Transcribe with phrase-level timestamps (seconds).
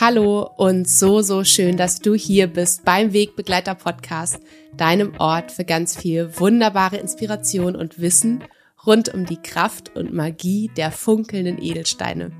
[0.00, 4.40] Hallo und so, so schön, dass du hier bist beim Wegbegleiter Podcast,
[4.74, 8.42] deinem Ort für ganz viel wunderbare Inspiration und Wissen
[8.86, 12.32] rund um die Kraft und Magie der funkelnden Edelsteine.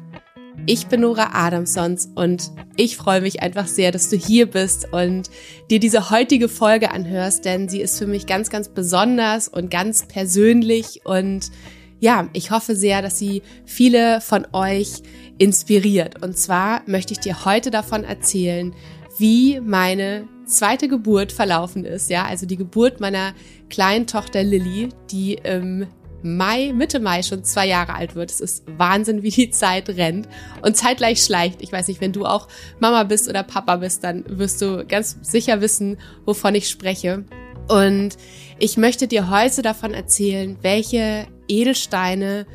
[0.64, 5.28] Ich bin Nora Adamsons und ich freue mich einfach sehr, dass du hier bist und
[5.68, 10.06] dir diese heutige Folge anhörst, denn sie ist für mich ganz, ganz besonders und ganz
[10.08, 11.50] persönlich und
[12.00, 15.02] ja, ich hoffe sehr, dass sie viele von euch
[15.38, 16.22] inspiriert.
[16.22, 18.74] Und zwar möchte ich dir heute davon erzählen,
[19.18, 22.10] wie meine zweite Geburt verlaufen ist.
[22.10, 23.34] Ja, also die Geburt meiner
[23.68, 25.86] kleinen Tochter Lilly, die im
[26.22, 28.30] Mai, Mitte Mai schon zwei Jahre alt wird.
[28.30, 30.28] Es ist Wahnsinn, wie die Zeit rennt
[30.62, 31.62] und zeitgleich schleicht.
[31.62, 32.48] Ich weiß nicht, wenn du auch
[32.78, 37.24] Mama bist oder Papa bist, dann wirst du ganz sicher wissen, wovon ich spreche.
[37.68, 38.16] Und
[38.58, 42.46] ich möchte dir heute davon erzählen, welche Edelsteine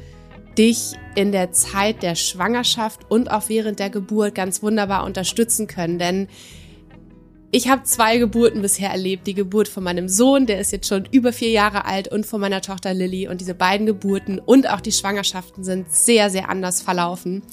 [0.58, 6.00] dich in der Zeit der Schwangerschaft und auch während der Geburt ganz wunderbar unterstützen können.
[6.00, 6.28] Denn
[7.52, 9.28] ich habe zwei Geburten bisher erlebt.
[9.28, 12.42] Die Geburt von meinem Sohn, der ist jetzt schon über vier Jahre alt, und von
[12.42, 13.28] meiner Tochter Lilly.
[13.28, 17.44] Und diese beiden Geburten und auch die Schwangerschaften sind sehr, sehr anders verlaufen.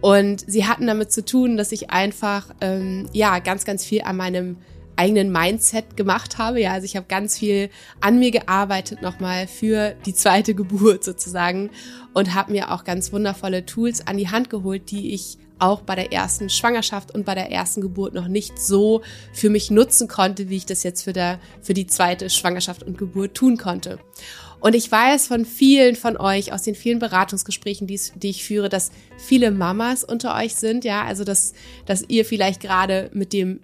[0.00, 4.16] Und sie hatten damit zu tun, dass ich einfach ähm, ja ganz, ganz viel an
[4.16, 4.56] meinem
[4.98, 6.60] eigenen Mindset gemacht habe.
[6.60, 11.70] Ja, also ich habe ganz viel an mir gearbeitet nochmal für die zweite Geburt sozusagen
[12.14, 15.94] und habe mir auch ganz wundervolle Tools an die Hand geholt, die ich auch bei
[15.94, 20.48] der ersten Schwangerschaft und bei der ersten Geburt noch nicht so für mich nutzen konnte,
[20.48, 23.98] wie ich das jetzt für, der, für die zweite Schwangerschaft und Geburt tun konnte.
[24.60, 28.90] Und ich weiß von vielen von euch aus den vielen Beratungsgesprächen, die, ich führe, dass
[29.16, 31.54] viele Mamas unter euch sind, ja, also dass,
[31.86, 33.60] dass ihr vielleicht gerade mit dem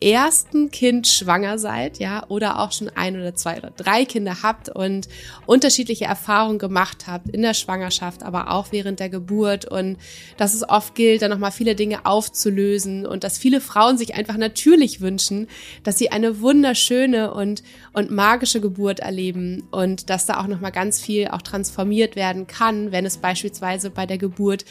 [0.00, 4.68] ersten Kind schwanger seid, ja, oder auch schon ein oder zwei oder drei Kinder habt
[4.68, 5.08] und
[5.46, 9.96] unterschiedliche Erfahrungen gemacht habt in der Schwangerschaft, aber auch während der Geburt und
[10.36, 14.36] dass es oft gilt, dann nochmal viele Dinge aufzulösen und dass viele Frauen sich einfach
[14.36, 15.48] natürlich wünschen,
[15.82, 21.00] dass sie eine wunderschöne und, und magische Geburt erleben und dass da auch nochmal ganz
[21.00, 24.64] viel auch transformiert werden kann, wenn es beispielsweise bei der Geburt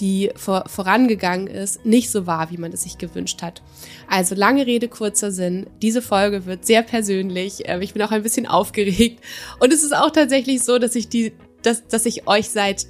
[0.00, 3.62] die vor, vorangegangen ist, nicht so war, wie man es sich gewünscht hat.
[4.08, 5.66] Also lange Rede, kurzer Sinn.
[5.82, 7.62] Diese Folge wird sehr persönlich.
[7.64, 9.22] Ähm, ich bin auch ein bisschen aufgeregt.
[9.60, 12.86] Und es ist auch tatsächlich so, dass ich die, dass, dass ich euch seit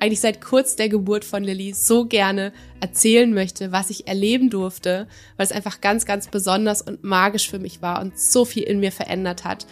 [0.00, 5.08] eigentlich seit kurz der Geburt von Lilly so gerne erzählen möchte, was ich erleben durfte,
[5.36, 8.78] weil es einfach ganz, ganz besonders und magisch für mich war und so viel in
[8.78, 9.66] mir verändert hat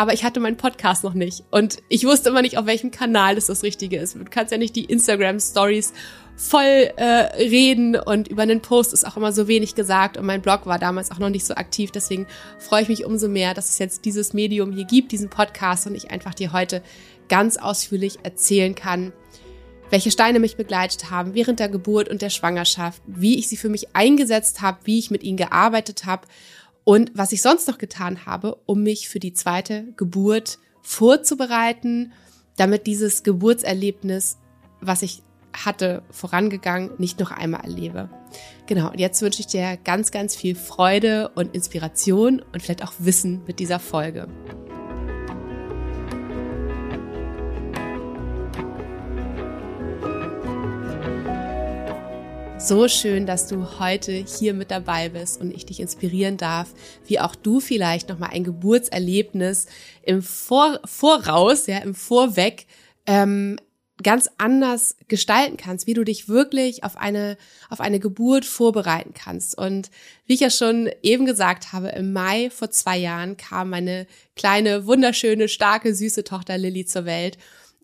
[0.00, 3.34] aber ich hatte meinen Podcast noch nicht und ich wusste immer nicht, auf welchem Kanal
[3.34, 4.14] das das Richtige ist.
[4.14, 5.92] Du kannst ja nicht die Instagram Stories
[6.40, 7.04] voll äh,
[7.36, 10.78] reden und über einen Post ist auch immer so wenig gesagt und mein Blog war
[10.78, 11.90] damals auch noch nicht so aktiv.
[11.90, 12.26] Deswegen
[12.58, 15.94] freue ich mich umso mehr, dass es jetzt dieses Medium hier gibt, diesen Podcast und
[15.94, 16.82] ich einfach dir heute
[17.28, 19.12] ganz ausführlich erzählen kann,
[19.90, 23.68] welche Steine mich begleitet haben während der Geburt und der Schwangerschaft, wie ich sie für
[23.68, 26.26] mich eingesetzt habe, wie ich mit ihnen gearbeitet habe
[26.84, 32.12] und was ich sonst noch getan habe, um mich für die zweite Geburt vorzubereiten,
[32.56, 34.38] damit dieses Geburtserlebnis,
[34.80, 38.08] was ich hatte, vorangegangen, nicht noch einmal erlebe.
[38.66, 42.92] Genau, und jetzt wünsche ich dir ganz, ganz viel Freude und Inspiration und vielleicht auch
[42.98, 44.28] Wissen mit dieser Folge.
[52.60, 56.72] So schön, dass du heute hier mit dabei bist und ich dich inspirieren darf,
[57.06, 59.66] wie auch du vielleicht nochmal ein Geburtserlebnis
[60.02, 62.66] im Vor Voraus, ja, im Vorweg
[63.06, 63.58] ähm,
[64.02, 67.36] ganz anders gestalten kannst, wie du dich wirklich auf eine,
[67.68, 69.56] auf eine Geburt vorbereiten kannst.
[69.56, 69.90] Und
[70.26, 74.06] wie ich ja schon eben gesagt habe, im Mai vor zwei Jahren kam meine
[74.36, 77.38] kleine, wunderschöne, starke, süße Tochter Lilly zur Welt.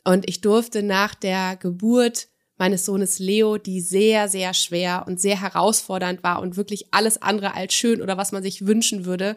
[0.04, 2.28] Und ich durfte nach der Geburt
[2.59, 7.54] meines Sohnes Leo, die sehr, sehr schwer und sehr herausfordernd war und wirklich alles andere
[7.54, 9.37] als schön oder was man sich wünschen würde,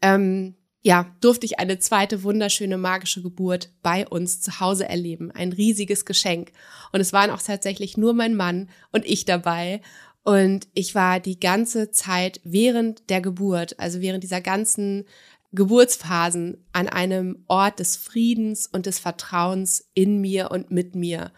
[0.00, 0.54] ähm,
[0.86, 5.30] ja, durfte ich eine zweite wunderschöne magische Geburt bei uns zu Hause erleben.
[5.30, 6.52] Ein riesiges Geschenk.
[6.92, 9.80] Und es waren auch tatsächlich nur mein Mann und ich dabei.
[10.24, 15.06] Und ich war die ganze Zeit während der Geburt, also während dieser ganzen
[15.52, 21.32] Geburtsphasen an einem Ort des Friedens und des Vertrauens in mir und mit mir.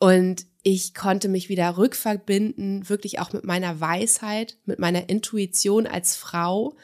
[0.00, 6.16] Und ich konnte mich wieder rückverbinden, wirklich auch mit meiner Weisheit, mit meiner Intuition als
[6.16, 6.74] Frau,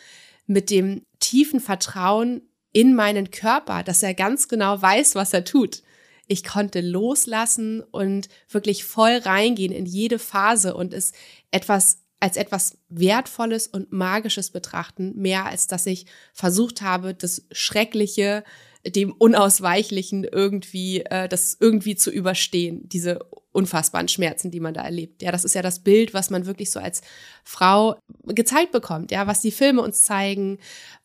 [0.50, 2.42] mit dem tiefen Vertrauen
[2.72, 5.84] in meinen Körper, dass er ganz genau weiß, was er tut.
[6.26, 11.12] Ich konnte loslassen und wirklich voll reingehen in jede Phase und es
[11.52, 18.42] etwas als etwas Wertvolles und Magisches betrachten, mehr als dass ich versucht habe, das Schreckliche
[18.84, 23.20] dem Unausweichlichen irgendwie, äh, das irgendwie zu überstehen, diese
[23.52, 25.22] unfassbaren Schmerzen, die man da erlebt.
[25.22, 27.02] Ja, das ist ja das Bild, was man wirklich so als
[27.44, 30.58] Frau gezeigt bekommt, ja, was die Filme uns zeigen,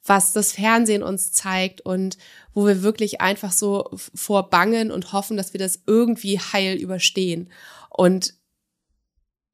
[0.03, 2.17] was das Fernsehen uns zeigt und
[2.53, 7.49] wo wir wirklich einfach so vorbangen und hoffen, dass wir das irgendwie heil überstehen.
[7.89, 8.35] Und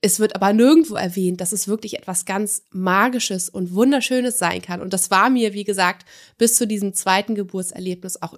[0.01, 4.81] es wird aber nirgendwo erwähnt, dass es wirklich etwas ganz Magisches und Wunderschönes sein kann.
[4.81, 6.05] Und das war mir, wie gesagt,
[6.38, 8.33] bis zu diesem zweiten Geburtserlebnis auch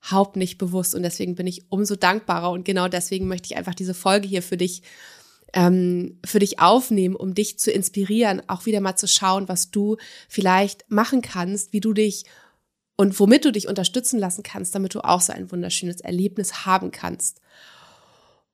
[0.00, 0.94] überhaupt nicht bewusst.
[0.94, 2.50] Und deswegen bin ich umso dankbarer.
[2.50, 4.82] Und genau deswegen möchte ich einfach diese Folge hier für dich,
[5.54, 9.96] ähm, für dich aufnehmen, um dich zu inspirieren, auch wieder mal zu schauen, was du
[10.28, 12.24] vielleicht machen kannst, wie du dich
[12.96, 16.90] und womit du dich unterstützen lassen kannst, damit du auch so ein wunderschönes Erlebnis haben
[16.90, 17.40] kannst.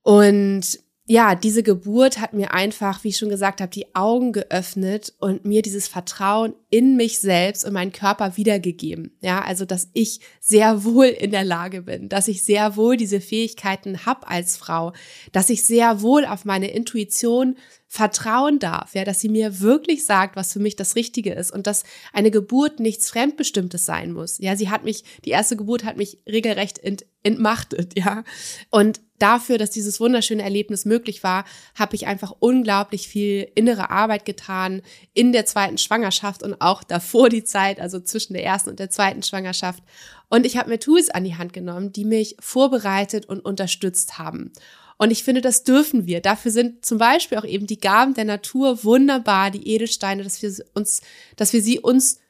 [0.02, 5.12] Und ja, diese Geburt hat mir einfach, wie ich schon gesagt habe, die Augen geöffnet
[5.18, 9.14] und mir dieses Vertrauen in mich selbst und meinen Körper wiedergegeben.
[9.20, 13.20] Ja, also dass ich sehr wohl in der Lage bin, dass ich sehr wohl diese
[13.20, 14.94] Fähigkeiten habe als Frau,
[15.32, 17.56] dass ich sehr wohl auf meine Intuition
[17.86, 21.66] vertrauen darf, ja, dass sie mir wirklich sagt, was für mich das Richtige ist und
[21.68, 24.38] dass eine Geburt nichts Fremdbestimmtes sein muss.
[24.38, 28.24] Ja, sie hat mich, die erste Geburt hat mich regelrecht ent, entmachtet, ja.
[28.70, 34.26] Und dafür, dass dieses wunderschöne Erlebnis möglich war, habe ich einfach unglaublich viel innere Arbeit
[34.26, 34.82] getan
[35.14, 38.90] in der zweiten Schwangerschaft und auch davor die Zeit, also zwischen der ersten und der
[38.90, 39.82] zweiten Schwangerschaft.
[40.28, 44.52] Und ich habe mir Tools an die Hand genommen, die mich vorbereitet und unterstützt haben.
[44.98, 46.20] Und ich finde, das dürfen wir.
[46.20, 50.52] Dafür sind zum Beispiel auch eben die Gaben der Natur wunderbar, die Edelsteine, dass wir
[50.74, 51.00] uns,
[51.36, 52.20] dass wir sie uns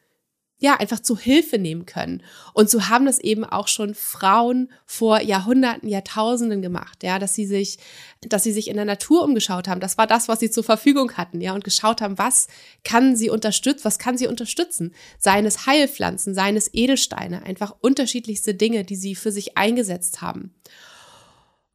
[0.59, 2.23] ja, einfach zu Hilfe nehmen können.
[2.53, 7.45] Und so haben das eben auch schon Frauen vor Jahrhunderten, Jahrtausenden gemacht, ja, dass sie
[7.45, 7.79] sich,
[8.23, 9.81] dass sie sich in der Natur umgeschaut haben.
[9.81, 12.47] Das war das, was sie zur Verfügung hatten, ja, und geschaut haben, was
[12.85, 14.95] kann sie unterstützen, was kann sie unterstützen?
[15.19, 20.55] Seien es Heilpflanzen, seien es Edelsteine, einfach unterschiedlichste Dinge, die sie für sich eingesetzt haben.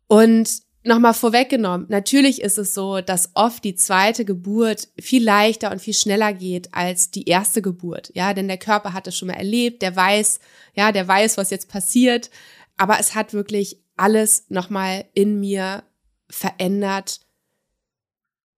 [0.07, 5.79] Und Nochmal vorweggenommen, natürlich ist es so, dass oft die zweite Geburt viel leichter und
[5.79, 8.11] viel schneller geht als die erste Geburt.
[8.15, 10.39] Ja, denn der Körper hat es schon mal erlebt, der weiß,
[10.73, 12.31] ja, der weiß, was jetzt passiert.
[12.75, 15.83] Aber es hat wirklich alles nochmal in mir
[16.27, 17.19] verändert,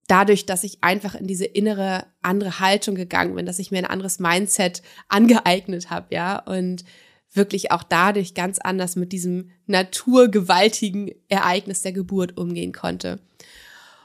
[0.08, 3.86] dadurch, dass ich einfach in diese innere andere Haltung gegangen bin, dass ich mir ein
[3.86, 6.86] anderes Mindset angeeignet habe, ja, und
[7.34, 13.20] wirklich auch dadurch ganz anders mit diesem naturgewaltigen Ereignis der Geburt umgehen konnte.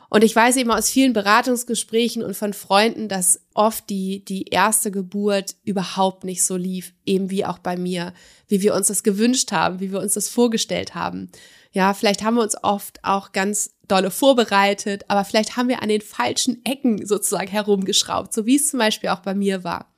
[0.08, 4.90] Und ich weiß eben aus vielen Beratungsgesprächen und von Freunden, dass oft die, die erste
[4.92, 8.14] Geburt überhaupt nicht so lief, eben wie auch bei mir,
[8.46, 11.30] wie wir uns das gewünscht haben, wie wir uns das vorgestellt haben.
[11.72, 15.88] Ja, vielleicht haben wir uns oft auch ganz dolle vorbereitet, aber vielleicht haben wir an
[15.88, 19.92] den falschen Ecken sozusagen herumgeschraubt, so wie es zum Beispiel auch bei mir war.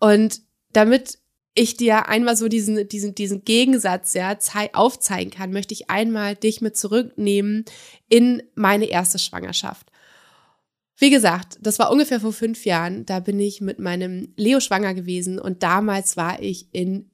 [0.00, 0.40] Und
[0.72, 1.18] damit
[1.54, 4.36] ich dir einmal so diesen, diesen, diesen Gegensatz ja,
[4.72, 7.64] aufzeigen kann, möchte ich einmal dich mit zurücknehmen
[8.08, 9.90] in meine erste Schwangerschaft.
[10.96, 13.04] Wie gesagt, das war ungefähr vor fünf Jahren.
[13.06, 17.10] Da bin ich mit meinem Leo schwanger gewesen und damals war ich in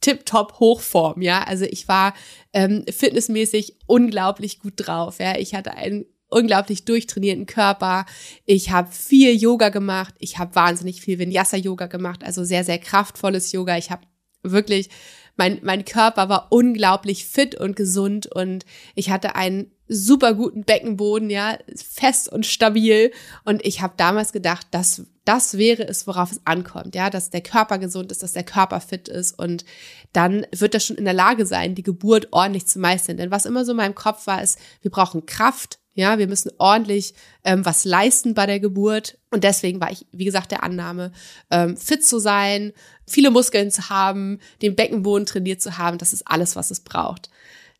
[0.00, 1.42] tip-top Hochform, ja.
[1.44, 2.14] Also ich war
[2.52, 5.38] ähm, fitnessmäßig unglaublich gut drauf, ja.
[5.38, 6.04] Ich hatte einen
[6.34, 8.06] unglaublich durchtrainierten Körper.
[8.44, 10.14] Ich habe viel Yoga gemacht.
[10.18, 13.78] Ich habe wahnsinnig viel Vinyasa-Yoga gemacht, also sehr, sehr kraftvolles Yoga.
[13.78, 14.02] Ich habe
[14.42, 14.90] wirklich,
[15.36, 21.28] mein, mein Körper war unglaublich fit und gesund und ich hatte einen super guten Beckenboden,
[21.30, 23.12] ja, fest und stabil.
[23.44, 27.42] Und ich habe damals gedacht, das, das wäre es, worauf es ankommt, ja, dass der
[27.42, 29.64] Körper gesund ist, dass der Körper fit ist und
[30.12, 33.16] dann wird er schon in der Lage sein, die Geburt ordentlich zu meistern.
[33.16, 36.50] Denn was immer so in meinem Kopf war, ist, wir brauchen Kraft, ja, wir müssen
[36.58, 39.18] ordentlich ähm, was leisten bei der Geburt.
[39.30, 41.12] Und deswegen war ich, wie gesagt, der Annahme,
[41.50, 42.72] ähm, fit zu sein,
[43.06, 45.98] viele Muskeln zu haben, den Beckenboden trainiert zu haben.
[45.98, 47.30] Das ist alles, was es braucht.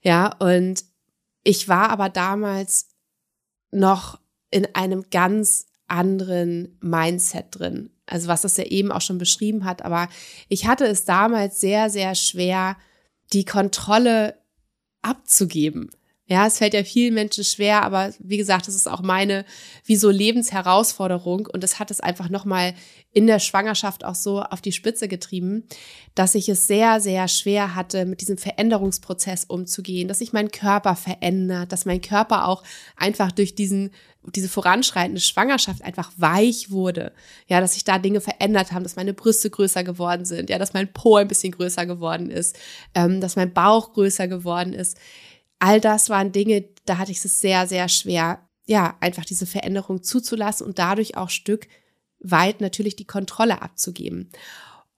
[0.02, 0.85] Ja, und
[1.42, 2.88] ich war aber damals
[3.73, 7.90] noch in einem ganz anderen Mindset drin.
[8.06, 9.83] Also was das ja eben auch schon beschrieben hat.
[9.83, 10.09] Aber
[10.49, 12.76] ich hatte es damals sehr, sehr schwer,
[13.33, 14.38] die Kontrolle
[15.02, 15.90] abzugeben.
[16.26, 19.45] Ja, es fällt ja vielen Menschen schwer, aber wie gesagt, das ist auch meine
[19.85, 22.73] wie so Lebensherausforderung und das hat es einfach nochmal
[23.12, 25.64] in der Schwangerschaft auch so auf die Spitze getrieben,
[26.14, 30.97] dass ich es sehr, sehr schwer hatte, mit diesem Veränderungsprozess umzugehen, dass sich mein Körper
[30.97, 32.62] verändert, dass mein Körper auch
[32.97, 33.90] einfach durch diesen
[34.35, 37.12] diese voranschreitende Schwangerschaft einfach weich wurde.
[37.47, 40.73] Ja, dass sich da Dinge verändert haben, dass meine Brüste größer geworden sind, ja, dass
[40.73, 42.57] mein Po ein bisschen größer geworden ist,
[42.95, 44.97] ähm, dass mein Bauch größer geworden ist
[45.64, 50.02] all das waren Dinge, da hatte ich es sehr, sehr schwer, ja, einfach diese Veränderung
[50.02, 51.68] zuzulassen und dadurch auch Stück
[52.18, 54.28] weit natürlich die Kontrolle abzugeben.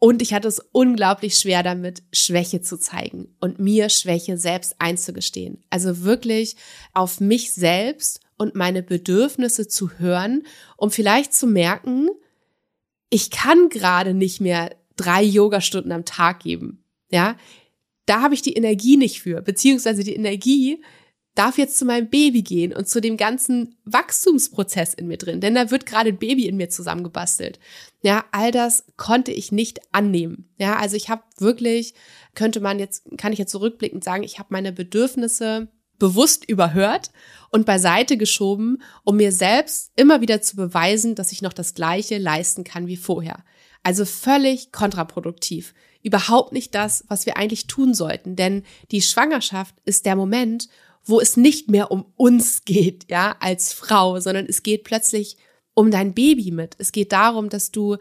[0.00, 5.62] Und ich hatte es unglaublich schwer damit, Schwäche zu zeigen und mir Schwäche selbst einzugestehen.
[5.70, 6.56] Also wirklich
[6.92, 10.42] auf mich selbst und meine Bedürfnisse zu hören,
[10.76, 12.08] um vielleicht zu merken,
[13.08, 16.82] ich kann gerade nicht mehr drei Yogastunden am Tag geben.
[17.08, 17.36] Ja,
[18.06, 20.82] da habe ich die Energie nicht für, beziehungsweise die Energie
[21.36, 25.54] darf jetzt zu meinem Baby gehen und zu dem ganzen Wachstumsprozess in mir drin, denn
[25.54, 27.60] da wird gerade ein Baby in mir zusammengebastelt.
[28.02, 30.48] Ja, all das konnte ich nicht annehmen.
[30.56, 31.94] Ja, also ich habe wirklich,
[32.34, 37.10] könnte man jetzt, kann ich jetzt zurückblickend sagen, ich habe meine Bedürfnisse bewusst überhört
[37.50, 42.18] und beiseite geschoben, um mir selbst immer wieder zu beweisen, dass ich noch das Gleiche
[42.18, 43.44] leisten kann wie vorher.
[43.82, 45.74] Also völlig kontraproduktiv.
[46.02, 50.68] Überhaupt nicht das, was wir eigentlich tun sollten, denn die Schwangerschaft ist der Moment,
[51.04, 55.36] wo es nicht mehr um uns geht, ja, als Frau, sondern es geht plötzlich
[55.72, 56.74] um dein Baby mit.
[56.78, 57.98] Es geht darum, dass du,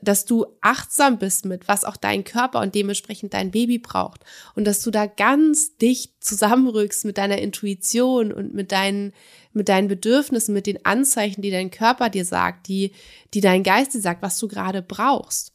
[0.00, 4.24] dass du achtsam bist mit, was auch dein Körper und dementsprechend dein Baby braucht.
[4.54, 9.12] Und dass du da ganz dicht zusammenrückst mit deiner Intuition und mit deinen,
[9.52, 12.92] mit deinen Bedürfnissen, mit den Anzeichen, die dein Körper dir sagt, die,
[13.34, 15.52] die dein Geist dir sagt, was du gerade brauchst.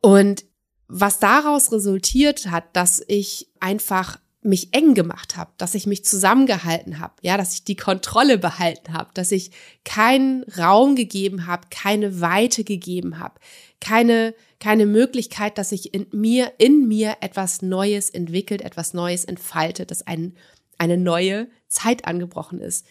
[0.00, 0.44] Und
[0.88, 7.00] was daraus resultiert hat, dass ich einfach mich eng gemacht habe, dass ich mich zusammengehalten
[7.00, 9.50] habe, ja, dass ich die Kontrolle behalten habe, dass ich
[9.84, 13.40] keinen Raum gegeben habe, keine Weite gegeben habe,
[13.80, 19.90] keine keine Möglichkeit, dass sich in mir in mir etwas Neues entwickelt, etwas Neues entfaltet,
[19.90, 20.36] dass ein,
[20.78, 22.86] eine neue Zeit angebrochen ist.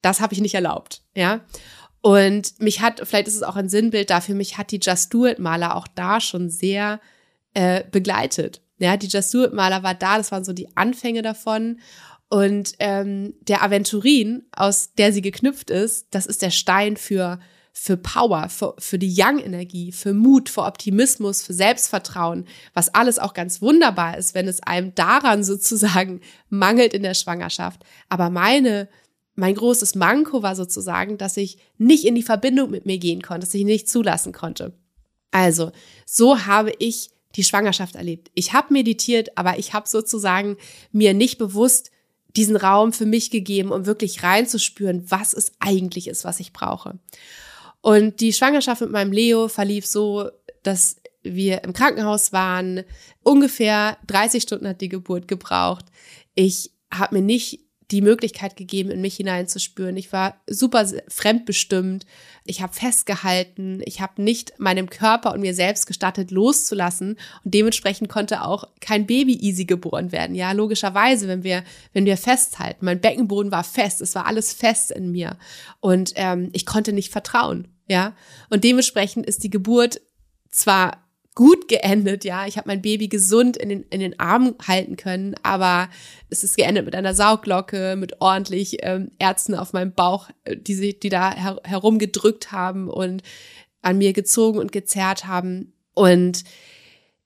[0.00, 1.44] Das habe ich nicht erlaubt, ja.
[2.02, 5.26] Und mich hat, vielleicht ist es auch ein Sinnbild dafür, mich hat die Just Do
[5.26, 7.00] It Maler auch da schon sehr
[7.54, 8.60] äh, begleitet.
[8.78, 11.78] Ja, die Jasur-Maler war da, das waren so die Anfänge davon.
[12.28, 17.38] Und ähm, der Aventurin, aus der sie geknüpft ist, das ist der Stein für,
[17.72, 23.34] für Power, für, für die Young-Energie, für Mut, für Optimismus, für Selbstvertrauen, was alles auch
[23.34, 27.84] ganz wunderbar ist, wenn es einem daran sozusagen mangelt in der Schwangerschaft.
[28.08, 28.88] Aber meine,
[29.34, 33.46] mein großes Manko war sozusagen, dass ich nicht in die Verbindung mit mir gehen konnte,
[33.46, 34.74] dass ich nicht zulassen konnte.
[35.30, 35.72] Also,
[36.04, 38.30] so habe ich die Schwangerschaft erlebt.
[38.34, 40.58] Ich habe meditiert, aber ich habe sozusagen
[40.90, 41.90] mir nicht bewusst
[42.36, 46.98] diesen Raum für mich gegeben, um wirklich reinzuspüren, was es eigentlich ist, was ich brauche.
[47.80, 50.30] Und die Schwangerschaft mit meinem Leo verlief so,
[50.62, 52.84] dass wir im Krankenhaus waren.
[53.22, 55.86] Ungefähr 30 Stunden hat die Geburt gebraucht.
[56.34, 57.60] Ich habe mir nicht
[57.92, 59.96] die Möglichkeit gegeben, in mich hineinzuspüren.
[59.96, 62.06] Ich war super fremdbestimmt.
[62.44, 63.82] Ich habe festgehalten.
[63.84, 67.18] Ich habe nicht meinem Körper und mir selbst gestattet, loszulassen.
[67.44, 70.34] Und dementsprechend konnte auch kein Baby easy geboren werden.
[70.34, 72.84] Ja, logischerweise, wenn wir, wenn wir festhalten.
[72.84, 74.00] Mein Beckenboden war fest.
[74.00, 75.36] Es war alles fest in mir.
[75.80, 77.68] Und ähm, ich konnte nicht vertrauen.
[77.88, 78.16] Ja,
[78.48, 80.00] und dementsprechend ist die Geburt
[80.50, 81.02] zwar
[81.34, 82.46] gut geendet, ja.
[82.46, 85.88] Ich habe mein Baby gesund in den, in den Armen halten können, aber
[86.28, 90.74] es ist geendet mit einer Sauglocke, mit ordentlich ähm, Ärzten auf meinem Bauch, äh, die,
[90.74, 93.22] sie, die da her herumgedrückt haben und
[93.80, 95.72] an mir gezogen und gezerrt haben.
[95.94, 96.44] Und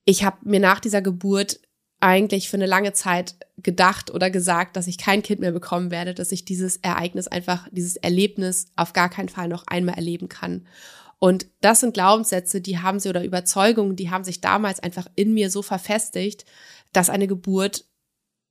[0.05, 1.59] ich habe mir nach dieser Geburt
[1.99, 6.13] eigentlich für eine lange Zeit gedacht oder gesagt, dass ich kein Kind mehr bekommen werde,
[6.13, 10.67] dass ich dieses Ereignis einfach, dieses Erlebnis auf gar keinen Fall noch einmal erleben kann.
[11.19, 15.33] Und das sind Glaubenssätze, die haben sie oder Überzeugungen, die haben sich damals einfach in
[15.33, 16.45] mir so verfestigt,
[16.93, 17.85] dass eine Geburt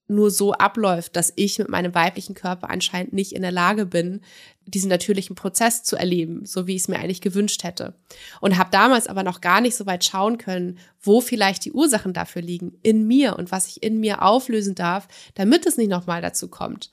[0.09, 4.21] nur so abläuft, dass ich mit meinem weiblichen Körper anscheinend nicht in der Lage bin,
[4.65, 7.95] diesen natürlichen Prozess zu erleben, so wie ich es mir eigentlich gewünscht hätte.
[8.41, 12.13] Und habe damals aber noch gar nicht so weit schauen können, wo vielleicht die Ursachen
[12.13, 16.23] dafür liegen, in mir und was ich in mir auflösen darf, damit es nicht nochmal
[16.23, 16.91] dazu kommt.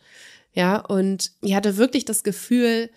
[0.54, 2.90] Ja, und ich hatte wirklich das Gefühl,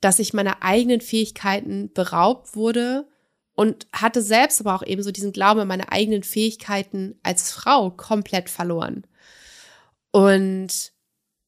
[0.00, 3.08] dass ich meiner eigenen Fähigkeiten beraubt wurde
[3.54, 7.90] und hatte selbst aber auch eben so diesen Glauben an meine eigenen Fähigkeiten als Frau
[7.90, 9.04] komplett verloren.
[10.12, 10.92] Und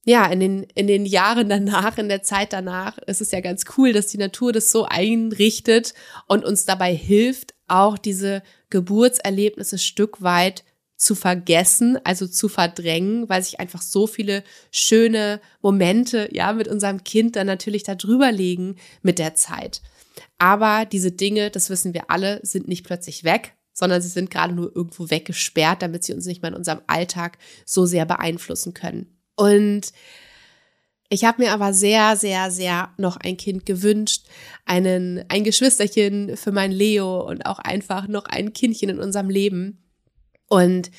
[0.04, 3.64] ja, in den, in den Jahren danach, in der Zeit danach, ist es ja ganz
[3.76, 5.94] cool, dass die Natur das so einrichtet
[6.26, 10.64] und uns dabei hilft, auch diese Geburtserlebnisse Stück weit
[11.00, 17.04] zu vergessen, also zu verdrängen, weil sich einfach so viele schöne Momente, ja, mit unserem
[17.04, 19.80] Kind dann natürlich da drüber legen mit der Zeit.
[20.38, 24.52] Aber diese Dinge, das wissen wir alle, sind nicht plötzlich weg, sondern sie sind gerade
[24.52, 29.18] nur irgendwo weggesperrt, damit sie uns nicht mehr in unserem Alltag so sehr beeinflussen können.
[29.36, 29.94] Und
[31.08, 34.26] ich habe mir aber sehr, sehr, sehr noch ein Kind gewünscht,
[34.66, 39.89] einen, ein Geschwisterchen für mein Leo und auch einfach noch ein Kindchen in unserem Leben.
[40.50, 40.90] Und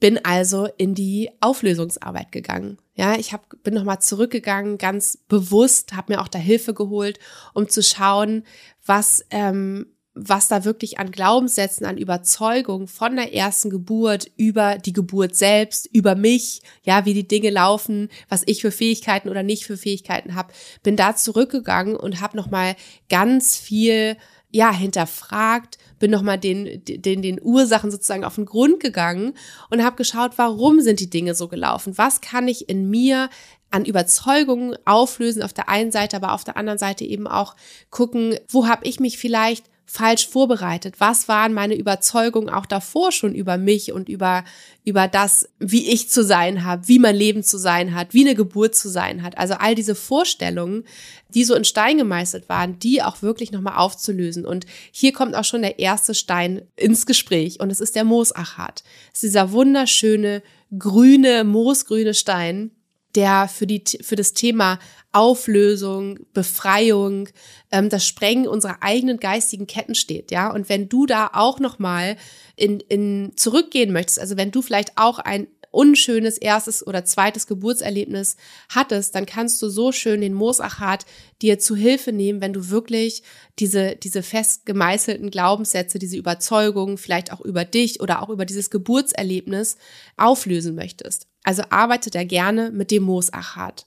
[0.00, 2.78] bin also in die Auflösungsarbeit gegangen.
[2.94, 7.18] Ja, ich hab, bin nochmal zurückgegangen, ganz bewusst, habe mir auch da Hilfe geholt,
[7.54, 8.44] um zu schauen,
[8.84, 14.94] was, ähm, was da wirklich an Glaubenssätzen, an Überzeugung von der ersten Geburt über die
[14.94, 19.64] Geburt selbst, über mich, ja, wie die Dinge laufen, was ich für Fähigkeiten oder nicht
[19.66, 22.76] für Fähigkeiten habe, bin da zurückgegangen und habe noch mal
[23.08, 24.16] ganz viel
[24.50, 29.34] ja hinterfragt, bin noch mal den den den Ursachen sozusagen auf den Grund gegangen
[29.70, 31.98] und habe geschaut, warum sind die Dinge so gelaufen?
[31.98, 33.28] Was kann ich in mir
[33.70, 37.54] an Überzeugungen auflösen auf der einen Seite, aber auf der anderen Seite eben auch
[37.90, 40.96] gucken, wo habe ich mich vielleicht falsch vorbereitet?
[40.98, 44.44] Was waren meine Überzeugungen auch davor schon über mich und über,
[44.84, 48.34] über das, wie ich zu sein habe, wie mein Leben zu sein hat, wie eine
[48.34, 49.38] Geburt zu sein hat?
[49.38, 50.84] Also all diese Vorstellungen,
[51.28, 54.44] die so in Stein gemeißelt waren, die auch wirklich nochmal aufzulösen.
[54.44, 58.82] Und hier kommt auch schon der erste Stein ins Gespräch und es ist der Moosachat.
[59.12, 60.42] Es ist dieser wunderschöne,
[60.76, 62.72] grüne, moosgrüne Stein,
[63.16, 64.78] der für, die, für das Thema
[65.12, 67.28] Auflösung, Befreiung,
[67.72, 70.52] ähm, das Sprengen unserer eigenen geistigen Ketten steht, ja.
[70.52, 72.16] Und wenn du da auch nochmal
[72.54, 75.46] in, in zurückgehen möchtest, also wenn du vielleicht auch ein
[75.76, 78.36] unschönes erstes oder zweites Geburtserlebnis
[78.70, 81.04] hattest, dann kannst du so schön den Moosachat
[81.42, 83.22] dir zu Hilfe nehmen, wenn du wirklich
[83.58, 88.70] diese, diese fest gemeißelten Glaubenssätze, diese Überzeugungen, vielleicht auch über dich oder auch über dieses
[88.70, 89.76] Geburtserlebnis
[90.16, 91.26] auflösen möchtest.
[91.44, 93.86] Also arbeite da gerne mit dem Moosachat.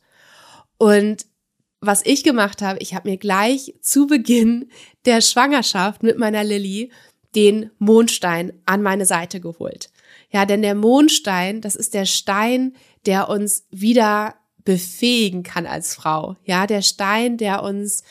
[0.77, 1.25] Und
[1.81, 4.69] was ich gemacht habe, ich habe mir gleich zu Beginn
[5.05, 6.91] der Schwangerschaft mit meiner Lilly
[7.35, 9.89] den Mondstein an meine Seite geholt.
[10.31, 16.35] Ja, denn der Mondstein, das ist der Stein, der uns wieder befähigen kann als Frau.
[16.43, 18.03] Ja, der Stein, der uns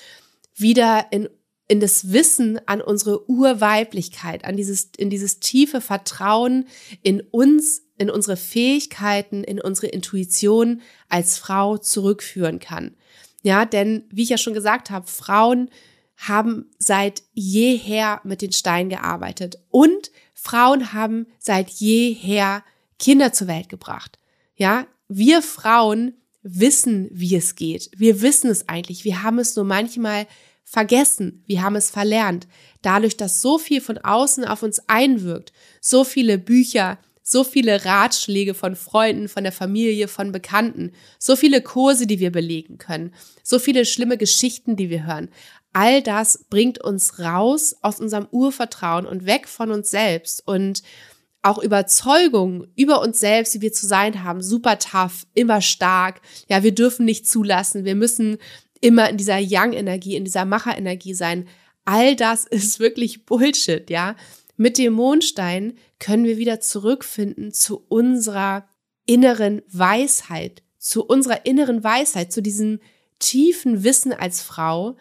[0.57, 1.29] wieder in
[1.69, 6.67] in das Wissen an unsere Urweiblichkeit, an dieses, in dieses tiefe Vertrauen
[7.03, 12.97] in uns, in unsere Fähigkeiten, in unsere Intuition als Frau zurückführen kann.
[13.43, 15.71] Ja, denn wie ich ja schon gesagt habe, Frauen
[16.17, 22.62] haben seit jeher mit den Steinen gearbeitet und Frauen haben seit jeher
[23.00, 24.18] Kinder zur Welt gebracht.
[24.54, 27.90] Ja, wir Frauen wissen, wie es geht.
[27.96, 29.05] Wir wissen es eigentlich.
[29.05, 30.27] Wir haben es nur manchmal
[30.64, 31.42] vergessen.
[31.46, 32.46] Wir haben es verlernt.
[32.83, 38.55] Dadurch, dass so viel von außen auf uns einwirkt, so viele Bücher, so viele Ratschläge
[38.55, 43.59] von Freunden, von der Familie, von Bekannten, so viele Kurse, die wir belegen können, so
[43.59, 45.31] viele schlimme Geschichten, die wir hören.
[45.79, 50.83] All das bringt uns raus aus unserem Urvertrauen und weg von uns selbst und
[51.43, 56.21] auch Überzeugung über uns selbst, wie wir zu sein haben, super tough, immer stark.
[56.49, 57.85] Ja, wir dürfen nicht zulassen.
[57.85, 58.38] Wir müssen
[58.81, 61.47] immer in dieser Yang-Energie, in dieser Macher-Energie sein.
[61.85, 64.17] All das ist wirklich Bullshit, ja.
[64.57, 68.67] Mit dem Mondstein können wir wieder zurückfinden zu unserer
[69.07, 72.81] inneren Weisheit, zu unserer inneren Weisheit, zu diesem
[73.21, 74.97] tiefen Wissen als Frau,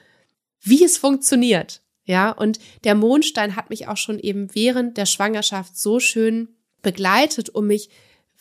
[0.61, 1.81] wie es funktioniert.
[2.05, 6.49] Ja, und der Mondstein hat mich auch schon eben während der Schwangerschaft so schön
[6.81, 7.89] begleitet, um mich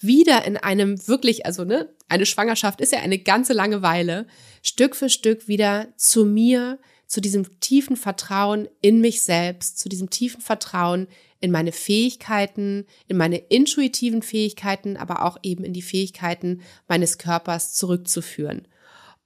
[0.00, 4.26] wieder in einem wirklich, also ne, eine Schwangerschaft ist ja eine ganze lange Weile,
[4.62, 10.10] Stück für Stück wieder zu mir, zu diesem tiefen Vertrauen in mich selbst, zu diesem
[10.10, 11.08] tiefen Vertrauen
[11.40, 17.74] in meine Fähigkeiten, in meine intuitiven Fähigkeiten, aber auch eben in die Fähigkeiten meines Körpers
[17.74, 18.66] zurückzuführen.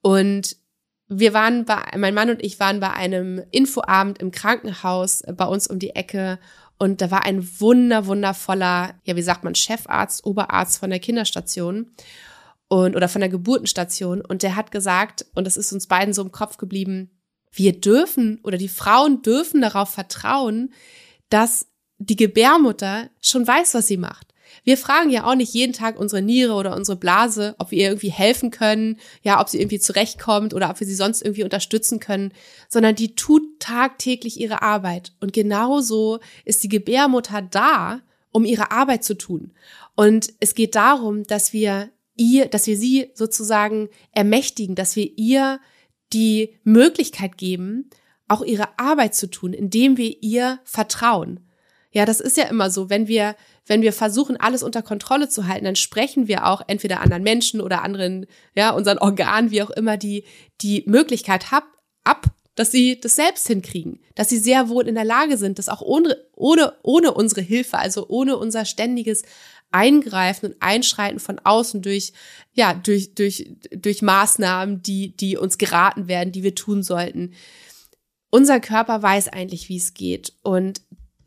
[0.02, 0.56] Und
[1.10, 5.66] wir waren bei, mein Mann und ich waren bei einem Infoabend im Krankenhaus bei uns
[5.66, 6.38] um die Ecke
[6.78, 11.90] und da war ein wunder, wundervoller, ja, wie sagt man, Chefarzt, Oberarzt von der Kinderstation
[12.68, 14.22] und, oder von der Geburtenstation.
[14.22, 17.10] Und der hat gesagt, und das ist uns beiden so im Kopf geblieben,
[17.52, 20.72] wir dürfen oder die Frauen dürfen darauf vertrauen,
[21.28, 21.66] dass
[21.98, 24.29] die Gebärmutter schon weiß, was sie macht.
[24.64, 27.88] Wir fragen ja auch nicht jeden Tag unsere Niere oder unsere Blase, ob wir ihr
[27.88, 32.00] irgendwie helfen können, ja, ob sie irgendwie zurechtkommt oder ob wir sie sonst irgendwie unterstützen
[32.00, 32.32] können,
[32.68, 35.12] sondern die tut tagtäglich ihre Arbeit.
[35.20, 38.00] Und genauso ist die Gebärmutter da,
[38.32, 39.52] um ihre Arbeit zu tun.
[39.96, 45.60] Und es geht darum, dass wir ihr, dass wir sie sozusagen ermächtigen, dass wir ihr
[46.12, 47.90] die Möglichkeit geben,
[48.28, 51.40] auch ihre Arbeit zu tun, indem wir ihr vertrauen.
[51.92, 53.34] Ja, das ist ja immer so, wenn wir
[53.66, 57.60] wenn wir versuchen, alles unter Kontrolle zu halten, dann sprechen wir auch entweder anderen Menschen
[57.60, 58.26] oder anderen,
[58.56, 60.24] ja, unseren Organen, wie auch immer, die
[60.60, 61.64] die Möglichkeit hab,
[62.02, 62.26] ab,
[62.56, 65.82] dass sie das selbst hinkriegen, dass sie sehr wohl in der Lage sind, das auch
[65.82, 69.22] ohne, ohne, ohne unsere Hilfe, also ohne unser ständiges
[69.70, 72.12] Eingreifen und Einschreiten von außen durch,
[72.52, 77.34] ja, durch, durch, durch Maßnahmen, die, die uns geraten werden, die wir tun sollten.
[78.30, 80.32] Unser Körper weiß eigentlich, wie es geht.
[80.42, 80.80] Und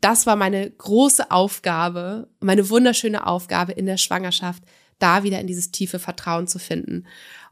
[0.04, 4.62] das war meine große Aufgabe, meine wunderschöne Aufgabe in der Schwangerschaft,
[4.98, 7.06] da wieder in dieses tiefe Vertrauen zu finden.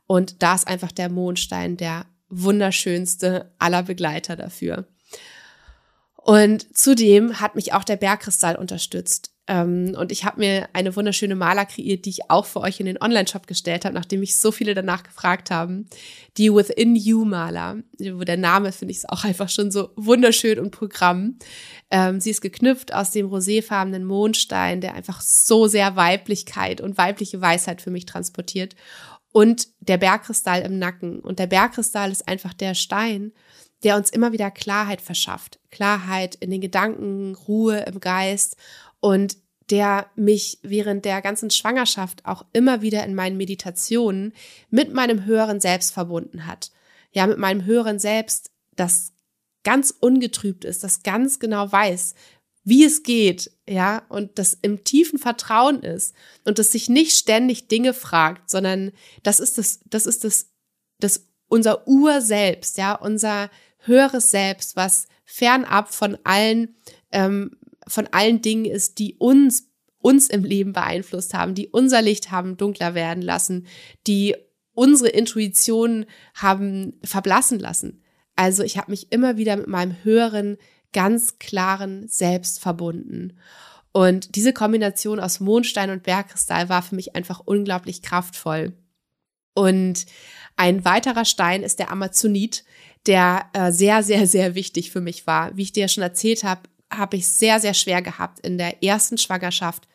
[0.07, 4.87] Und da ist einfach der Mondstein der wunderschönste aller Begleiter dafür.
[6.17, 9.32] Und zudem hat mich auch der Bergkristall unterstützt.
[9.53, 12.87] Ähm, und ich habe mir eine wunderschöne Maler kreiert, die ich auch für euch in
[12.87, 15.89] den Online-Shop gestellt habe, nachdem mich so viele danach gefragt haben.
[16.39, 20.71] Die Within You Maler, wo der Name finde ich auch einfach schon so wunderschön und
[20.71, 21.37] Programm.
[21.91, 27.43] Ähm, sie ist geknüpft aus dem roséfarbenen Mondstein, der einfach so sehr Weiblichkeit und weibliche
[27.43, 28.75] Weisheit für mich transportiert.
[29.33, 31.21] Und der Bergkristall im Nacken.
[31.21, 33.33] Und der Bergkristall ist einfach der Stein,
[33.83, 35.59] der uns immer wieder Klarheit verschafft.
[35.71, 38.57] Klarheit in den Gedanken, Ruhe im Geist
[39.01, 39.37] und
[39.73, 44.35] der mich während der ganzen Schwangerschaft auch immer wieder in meinen Meditationen
[44.69, 46.71] mit meinem höheren Selbst verbunden hat.
[47.11, 49.15] Ja, mit meinem höheren Selbst, das
[49.65, 52.15] ganz ungetrübt ist, das ganz genau weiß,
[52.65, 57.67] wie es geht, ja, und das im tiefen Vertrauen ist und das sich nicht ständig
[57.69, 60.51] Dinge fragt, sondern das ist das, das ist das,
[61.01, 66.77] das unser Urselbst, ja, unser höheres Selbst, was fernab von allen
[67.11, 67.57] ähm,
[67.93, 72.57] von allen Dingen ist, die uns, uns im Leben beeinflusst haben, die unser Licht haben
[72.57, 73.67] dunkler werden lassen,
[74.07, 74.35] die
[74.75, 78.03] unsere Intuition haben verblassen lassen.
[78.35, 80.57] Also ich habe mich immer wieder mit meinem höheren,
[80.93, 83.39] ganz klaren Selbst verbunden.
[83.93, 88.73] Und diese Kombination aus Mondstein und Bergkristall war für mich einfach unglaublich kraftvoll.
[89.53, 90.07] Und
[90.57, 92.65] ein weiterer Stein ist der Amazonit,
[93.07, 95.55] der äh, sehr, sehr, sehr wichtig für mich war.
[95.57, 99.19] Wie ich dir schon erzählt habe, habe ich sehr, sehr schwer gehabt, in der ersten
[99.19, 99.89] Schwangerschaft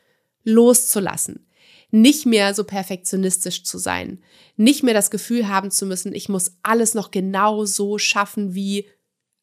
[0.44, 1.48] loszulassen.
[1.90, 4.22] Nicht mehr so perfektionistisch zu sein.
[4.56, 8.88] Nicht mehr das Gefühl haben zu müssen, ich muss alles noch genau so schaffen, wie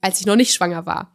[0.00, 1.13] als ich noch nicht schwanger war.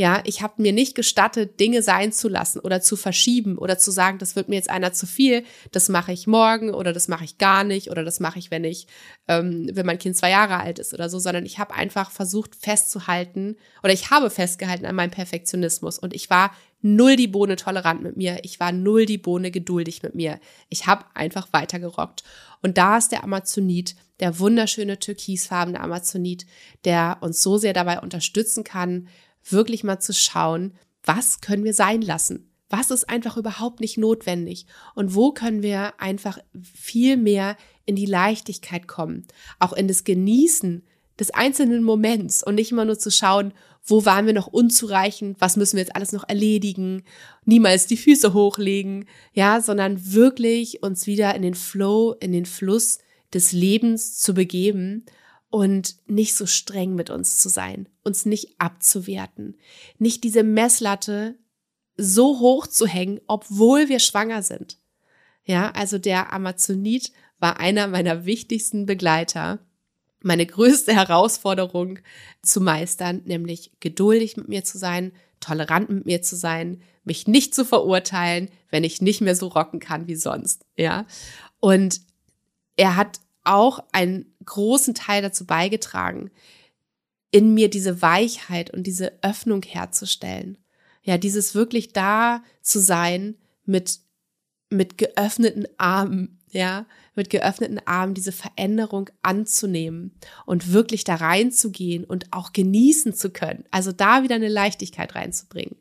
[0.00, 3.90] Ja, ich habe mir nicht gestattet, Dinge sein zu lassen oder zu verschieben oder zu
[3.90, 7.24] sagen, das wird mir jetzt einer zu viel, das mache ich morgen oder das mache
[7.24, 8.86] ich gar nicht oder das mache ich, wenn ich,
[9.28, 12.56] ähm, wenn mein Kind zwei Jahre alt ist oder so, sondern ich habe einfach versucht
[12.56, 18.02] festzuhalten oder ich habe festgehalten an meinem Perfektionismus und ich war null die Bohne tolerant
[18.02, 20.40] mit mir, ich war null die Bohne geduldig mit mir.
[20.70, 22.24] Ich habe einfach weitergerockt.
[22.62, 26.46] Und da ist der Amazonit, der wunderschöne türkisfarbene Amazonit,
[26.86, 29.08] der uns so sehr dabei unterstützen kann,
[29.48, 30.74] wirklich mal zu schauen,
[31.04, 32.50] was können wir sein lassen?
[32.68, 34.66] Was ist einfach überhaupt nicht notwendig?
[34.94, 39.26] Und wo können wir einfach viel mehr in die Leichtigkeit kommen?
[39.58, 40.84] Auch in das Genießen
[41.18, 43.52] des einzelnen Moments und nicht immer nur zu schauen,
[43.84, 47.02] wo waren wir noch unzureichend, was müssen wir jetzt alles noch erledigen,
[47.44, 52.98] niemals die Füße hochlegen, ja, sondern wirklich uns wieder in den Flow, in den Fluss
[53.32, 55.04] des Lebens zu begeben
[55.50, 59.56] und nicht so streng mit uns zu sein, uns nicht abzuwerten,
[59.98, 61.36] nicht diese Messlatte
[61.96, 64.78] so hoch zu hängen, obwohl wir schwanger sind.
[65.44, 69.58] Ja, also der Amazonit war einer meiner wichtigsten Begleiter,
[70.22, 71.98] meine größte Herausforderung
[72.42, 77.54] zu meistern, nämlich geduldig mit mir zu sein, tolerant mit mir zu sein, mich nicht
[77.54, 81.06] zu verurteilen, wenn ich nicht mehr so rocken kann wie sonst, ja.
[81.58, 82.02] Und
[82.76, 86.30] er hat auch einen großen Teil dazu beigetragen,
[87.30, 90.58] in mir diese Weichheit und diese Öffnung herzustellen.
[91.02, 94.00] Ja, dieses wirklich da zu sein mit,
[94.68, 102.32] mit geöffneten Armen, ja, mit geöffneten Armen diese Veränderung anzunehmen und wirklich da reinzugehen und
[102.32, 103.64] auch genießen zu können.
[103.70, 105.76] Also da wieder eine Leichtigkeit reinzubringen.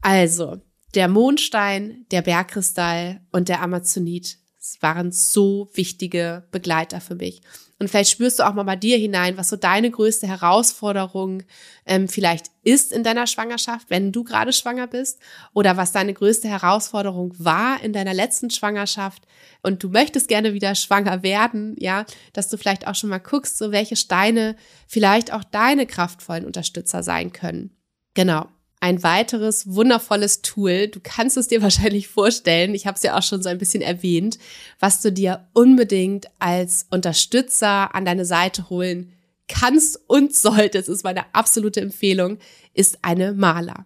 [0.00, 0.60] Also,
[0.94, 4.38] der Mondstein, der Bergkristall und der Amazonit
[4.80, 7.42] waren so wichtige Begleiter für mich.
[7.78, 11.42] Und vielleicht spürst du auch mal bei dir hinein, was so deine größte Herausforderung
[11.86, 15.18] ähm, vielleicht ist in deiner Schwangerschaft, wenn du gerade schwanger bist,
[15.52, 19.26] oder was deine größte Herausforderung war in deiner letzten Schwangerschaft
[19.62, 23.58] und du möchtest gerne wieder schwanger werden, ja, dass du vielleicht auch schon mal guckst,
[23.58, 27.76] so welche Steine vielleicht auch deine kraftvollen Unterstützer sein können.
[28.14, 28.48] Genau
[28.84, 30.88] ein weiteres wundervolles Tool.
[30.88, 33.80] Du kannst es dir wahrscheinlich vorstellen, ich habe es ja auch schon so ein bisschen
[33.80, 34.38] erwähnt,
[34.78, 39.10] was du dir unbedingt als Unterstützer an deine Seite holen
[39.48, 42.36] kannst und solltest, ist meine absolute Empfehlung,
[42.74, 43.84] ist eine Maler.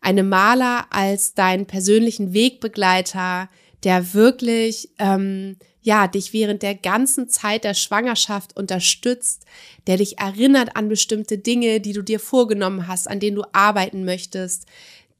[0.00, 3.48] Eine Maler als deinen persönlichen Wegbegleiter,
[3.84, 5.56] der wirklich ähm,
[5.88, 9.46] ja, dich während der ganzen Zeit der Schwangerschaft unterstützt,
[9.86, 14.04] der dich erinnert an bestimmte Dinge, die du dir vorgenommen hast, an denen du arbeiten
[14.04, 14.66] möchtest,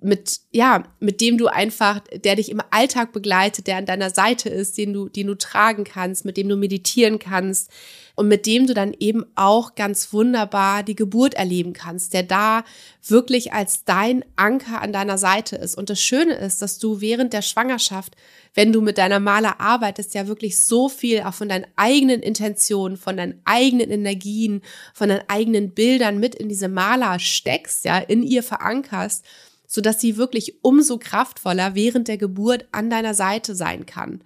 [0.00, 4.48] mit, ja, mit dem du einfach, der dich im Alltag begleitet, der an deiner Seite
[4.48, 7.68] ist, den du, den du tragen kannst, mit dem du meditieren kannst
[8.14, 12.64] und mit dem du dann eben auch ganz wunderbar die Geburt erleben kannst, der da
[13.08, 15.76] wirklich als dein Anker an deiner Seite ist.
[15.76, 18.14] Und das Schöne ist, dass du während der Schwangerschaft,
[18.54, 22.96] wenn du mit deiner Maler arbeitest, ja wirklich so viel auch von deinen eigenen Intentionen,
[22.96, 24.62] von deinen eigenen Energien,
[24.94, 29.24] von deinen eigenen Bildern mit in diese Maler steckst, ja, in ihr verankerst
[29.68, 34.24] so dass sie wirklich umso kraftvoller während der Geburt an deiner Seite sein kann.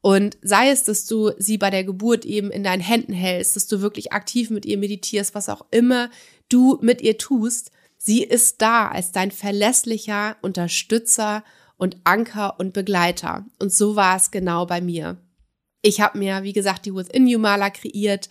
[0.00, 3.66] Und sei es, dass du sie bei der Geburt eben in deinen Händen hältst, dass
[3.66, 6.10] du wirklich aktiv mit ihr meditierst, was auch immer
[6.48, 11.44] du mit ihr tust, sie ist da als dein verlässlicher Unterstützer
[11.76, 13.44] und Anker und Begleiter.
[13.58, 15.18] Und so war es genau bei mir.
[15.82, 18.28] Ich habe mir, wie gesagt, die Within You Maler kreiert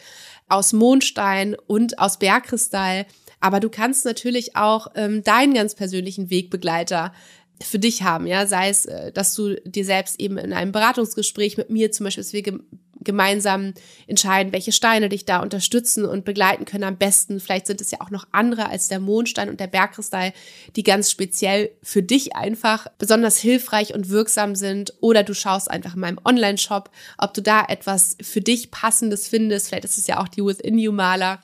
[0.49, 3.05] aus Mondstein und aus Bergkristall
[3.39, 7.13] aber du kannst natürlich auch ähm, deinen ganz persönlichen Wegbegleiter
[7.61, 11.57] für dich haben, ja, sei es, äh, dass du dir selbst eben in einem Beratungsgespräch
[11.57, 12.43] mit mir zum Beispiel, dass wir
[13.07, 13.73] gemeinsam
[14.05, 17.39] entscheiden, welche Steine dich da unterstützen und begleiten können am besten.
[17.39, 20.33] Vielleicht sind es ja auch noch andere als der Mondstein und der Bergkristall,
[20.75, 24.93] die ganz speziell für dich einfach besonders hilfreich und wirksam sind.
[24.99, 29.69] Oder du schaust einfach in meinem Online-Shop, ob du da etwas für dich passendes findest.
[29.69, 31.39] Vielleicht ist es ja auch die Within You Maler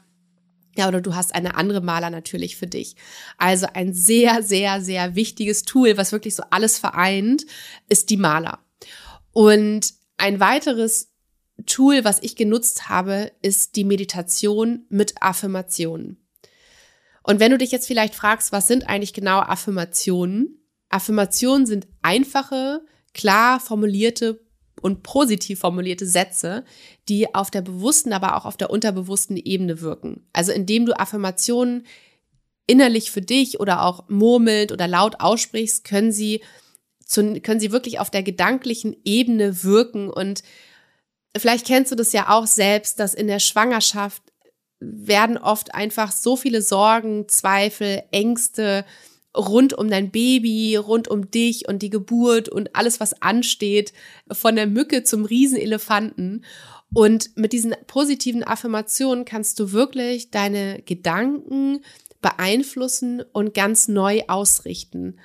[0.76, 2.96] ja, oder du hast eine andere Maler natürlich für dich.
[3.38, 7.46] Also ein sehr, sehr, sehr wichtiges Tool, was wirklich so alles vereint,
[7.90, 8.60] ist die Maler.
[9.32, 11.12] Und ein weiteres
[11.66, 16.18] Tool, was ich genutzt habe, ist die Meditation mit Affirmationen.
[17.24, 20.60] Und wenn du dich jetzt vielleicht fragst, was sind eigentlich genau Affirmationen?
[20.90, 24.43] Affirmationen sind einfache, klar formulierte
[24.82, 26.66] und positiv formulierte Sätze,
[27.08, 30.28] die auf der bewussten, aber auch auf der unterbewussten Ebene wirken.
[30.34, 31.86] Also indem du Affirmationen
[32.68, 36.42] innerlich für dich oder auch murmelt oder laut aussprichst, können sie,
[37.06, 40.10] zu, können sie wirklich auf der gedanklichen Ebene wirken.
[40.10, 40.44] Und
[41.36, 44.24] vielleicht kennst du das ja auch selbst, dass in der Schwangerschaft
[44.80, 48.86] werden oft einfach so viele Sorgen, Zweifel, Ängste,
[49.36, 53.94] rund um dein Baby, rund um dich und die Geburt und alles, was ansteht,
[54.32, 56.46] von der Mücke zum Riesenelefanten.
[56.94, 61.84] Und mit diesen positiven Affirmationen kannst du wirklich deine Gedanken
[62.22, 65.20] beeinflussen und ganz neu ausrichten.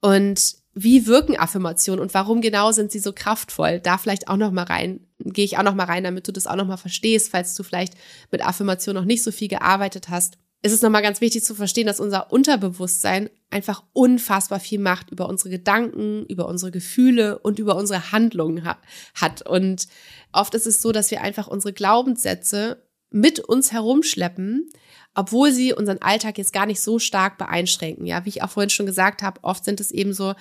[0.00, 3.78] Und wie wirken Affirmationen und warum genau sind sie so kraftvoll?
[3.78, 6.46] Da vielleicht auch noch mal rein, gehe ich auch noch mal rein, damit du das
[6.46, 7.92] auch noch mal verstehst, falls du vielleicht
[8.30, 11.86] mit Affirmationen noch nicht so viel gearbeitet hast ist es nochmal ganz wichtig zu verstehen,
[11.86, 17.76] dass unser Unterbewusstsein einfach unfassbar viel Macht über unsere Gedanken, über unsere Gefühle und über
[17.76, 18.78] unsere Handlungen ha
[19.14, 19.42] hat.
[19.42, 19.88] Und
[20.32, 24.70] oft ist es so, dass wir einfach unsere Glaubenssätze mit uns herumschleppen,
[25.14, 28.06] obwohl sie unseren Alltag jetzt gar nicht so stark beeinschränken.
[28.06, 30.34] Ja, wie ich auch vorhin schon gesagt habe, oft sind es eben so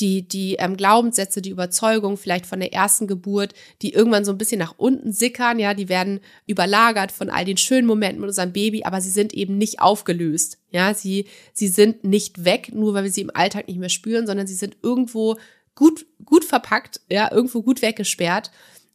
[0.00, 4.38] die, die ähm, Glaubenssätze, die Überzeugung vielleicht von der ersten Geburt, die irgendwann so ein
[4.38, 5.60] bisschen nach unten sickern.
[5.60, 9.32] Ja, die werden überlagert von all den schönen Momenten mit unserem Baby, aber sie sind
[9.32, 10.58] eben nicht aufgelöst.
[10.70, 14.26] Ja, sie, sie sind nicht weg, nur weil wir sie im Alltag nicht mehr spüren,
[14.26, 15.36] sondern sie sind irgendwo
[15.76, 18.50] gut, gut verpackt, ja, irgendwo gut weggesperrt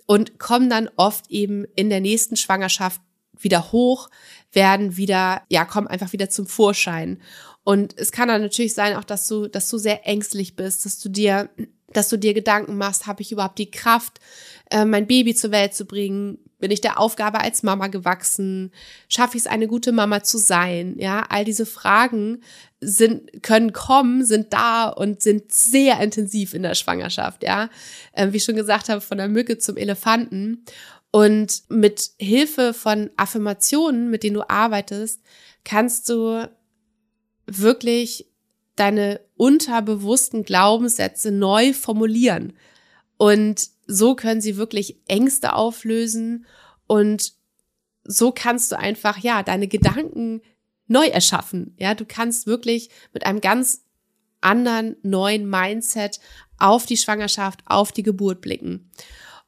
[0.08, 3.00] und kommen dann oft eben in der nächsten Schwangerschaft
[3.44, 4.10] wieder hoch,
[4.52, 7.22] werden wieder, ja, kommen einfach wieder zum Vorschein.
[7.64, 11.00] Und es kann dann natürlich sein, auch dass du, dass du sehr ängstlich bist, dass
[11.00, 11.50] du dir,
[11.94, 14.20] dass du dir Gedanken machst, habe ich überhaupt die Kraft,
[14.70, 16.40] äh, mein Baby zur Welt zu bringen?
[16.60, 18.72] Bin ich der Aufgabe als Mama gewachsen?
[19.10, 20.96] Schaffe ich es, eine gute Mama zu sein?
[20.98, 22.42] Ja, all diese Fragen
[22.80, 27.44] sind, können kommen, sind da und sind sehr intensiv in der Schwangerschaft.
[27.44, 27.70] Ja,
[28.14, 30.66] äh, wie ich schon gesagt habe, von der Mücke zum Elefanten.
[31.12, 35.22] Und mit Hilfe von Affirmationen, mit denen du arbeitest,
[35.66, 36.50] kannst du
[37.46, 38.28] wirklich
[38.78, 42.54] deine unterbewussten Glaubenssätze neu formulieren.
[43.18, 46.46] Und so können sie wirklich Ängste auflösen
[46.88, 47.34] und
[48.04, 50.42] so kannst du einfach, ja, deine Gedanken
[50.88, 51.76] neu erschaffen.
[51.78, 53.84] Ja, du kannst wirklich mit einem ganz
[54.42, 56.20] anderen neuen Mindset
[56.58, 58.90] auf die Schwangerschaft, auf die Geburt blicken.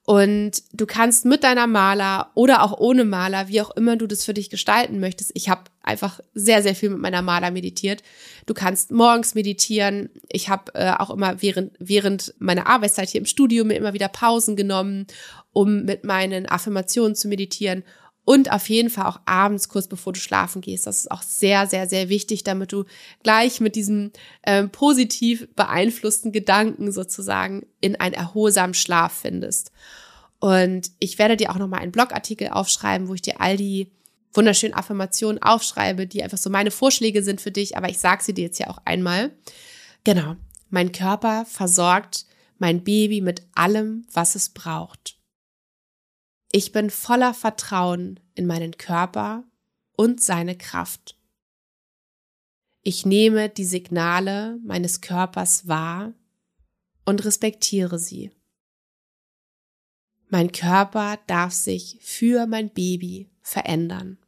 [0.06, 4.26] Und du kannst mit deiner Maler oder auch ohne Maler, wie auch immer du das
[4.26, 5.32] für dich gestalten möchtest.
[5.34, 8.04] Ich habe einfach sehr, sehr viel mit meiner Maler meditiert.
[8.46, 10.10] Du kannst morgens meditieren.
[10.28, 14.10] Ich habe äh, auch immer während, während meiner Arbeitszeit hier im Studio mir immer wieder
[14.10, 15.08] Pausen genommen,
[15.54, 17.84] um mit meinen Affirmationen zu meditieren
[18.26, 20.88] und auf jeden Fall auch abends, kurz bevor du schlafen gehst.
[20.88, 22.86] Das ist auch sehr, sehr, sehr wichtig, damit du
[23.22, 24.12] gleich mit diesem
[24.46, 29.72] ähm, positiv beeinflussten Gedanken sozusagen in einen erholsamen Schlaf findest.
[30.40, 33.92] Und ich werde dir auch nochmal einen Blogartikel aufschreiben, wo ich dir all die
[34.34, 38.34] wunderschönen Affirmationen aufschreibe, die einfach so meine Vorschläge sind für dich, aber ich sage sie
[38.34, 39.32] dir jetzt ja auch einmal.
[40.04, 40.36] Genau,
[40.70, 42.26] mein Körper versorgt
[42.58, 45.12] mein Baby mit allem, was es braucht.
[46.56, 49.44] Ich bin voller Vertrauen in meinen Körper
[49.98, 51.18] und seine Kraft.
[52.84, 56.13] Ich nehme die Signale meines Körpers wahr
[57.06, 58.30] und respektiere sie.
[60.30, 64.20] Mein Körper darf sich für mein Baby verändern.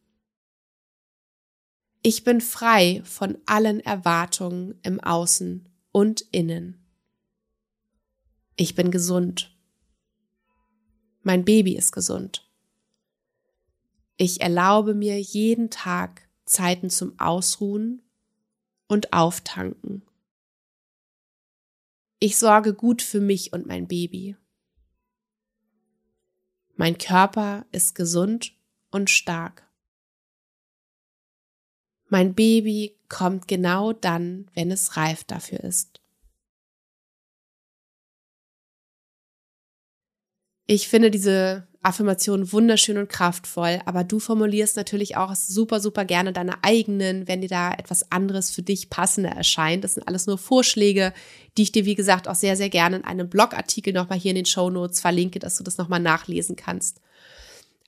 [2.02, 6.84] Ich bin frei von allen Erwartungen im Außen und Innen.
[8.56, 9.55] Ich bin gesund.
[11.28, 12.48] Mein Baby ist gesund.
[14.16, 18.04] Ich erlaube mir jeden Tag Zeiten zum Ausruhen
[18.88, 20.04] und Auftanken.
[22.20, 24.38] Ich sorge gut für mich und mein Baby.
[26.76, 28.56] Mein Körper ist gesund
[28.92, 29.68] und stark.
[32.08, 36.05] Mein Baby kommt genau dann, wenn es reif dafür ist.
[40.68, 46.34] Ich finde diese Affirmation wunderschön und kraftvoll, aber du formulierst natürlich auch super, super gerne
[46.34, 49.84] deine eigenen, wenn dir da etwas anderes für dich passender erscheint.
[49.84, 51.14] Das sind alles nur Vorschläge,
[51.58, 54.38] die ich dir, wie gesagt, auch sehr, sehr gerne in einem Blogartikel nochmal hier in
[54.38, 57.00] den Show Notes verlinke, dass du das nochmal nachlesen kannst.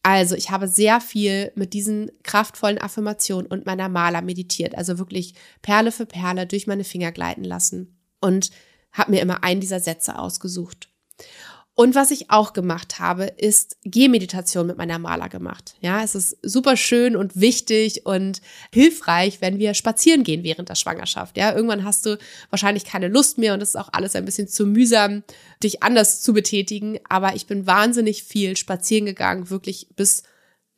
[0.03, 5.33] Also, ich habe sehr viel mit diesen kraftvollen Affirmationen und meiner Maler meditiert, also wirklich
[5.63, 8.51] Perle für Perle durch meine Finger gleiten lassen und
[8.93, 10.89] habe mir immer einen dieser Sätze ausgesucht.
[11.79, 15.75] Und was ich auch gemacht habe, ist Gehmeditation mit meiner Maler gemacht.
[15.79, 18.41] Ja, es ist super schön und wichtig und
[18.73, 21.37] hilfreich, wenn wir spazieren gehen während der Schwangerschaft.
[21.37, 22.17] Ja, irgendwann hast du
[22.49, 25.21] wahrscheinlich keine Lust mehr und es ist auch alles ein bisschen zu mühsam,
[25.61, 26.97] dich anders zu betätigen.
[27.09, 30.23] Aber ich bin wahnsinnig viel spazieren gegangen, wirklich bis,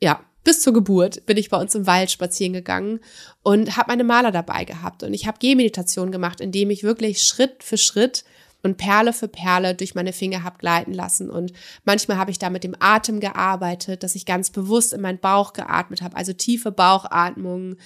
[0.02, 3.00] ja, bis zur Geburt bin ich bei uns im Wald spazieren gegangen
[3.42, 5.02] und habe meine Maler dabei gehabt.
[5.02, 8.22] Und ich habe Gehmeditation gemacht, indem ich wirklich Schritt für Schritt
[8.62, 11.30] und Perle für Perle durch meine Finger habe gleiten lassen.
[11.30, 11.52] Und
[11.84, 15.52] manchmal habe ich da mit dem Atem gearbeitet, dass ich ganz bewusst in meinen Bauch
[15.52, 17.76] geatmet habe, also tiefe Bauchatmung.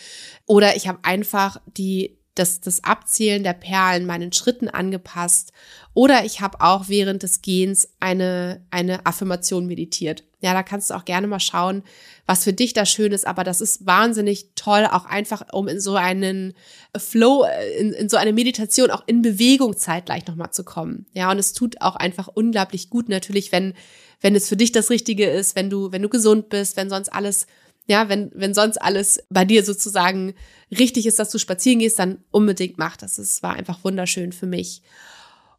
[0.47, 5.53] Oder ich habe einfach die das, das Abzählen der Perlen meinen Schritten angepasst.
[5.95, 10.25] Oder ich habe auch während des Gehens eine, eine Affirmation meditiert.
[10.41, 11.83] Ja, da kannst du auch gerne mal schauen,
[12.27, 13.27] was für dich da schön ist.
[13.27, 16.55] Aber das ist wahnsinnig toll, auch einfach, um in so einen
[16.97, 17.47] Flow,
[17.79, 21.07] in, in so eine Meditation auch in Bewegung zeitgleich nochmal zu kommen.
[21.13, 23.75] Ja, und es tut auch einfach unglaublich gut natürlich, wenn,
[24.21, 27.11] wenn es für dich das Richtige ist, wenn du, wenn du gesund bist, wenn sonst
[27.11, 27.47] alles
[27.87, 30.35] ja, wenn, wenn sonst alles bei dir sozusagen
[30.71, 33.19] richtig ist, dass du spazieren gehst, dann unbedingt mach das.
[33.19, 34.83] Es war einfach wunderschön für mich.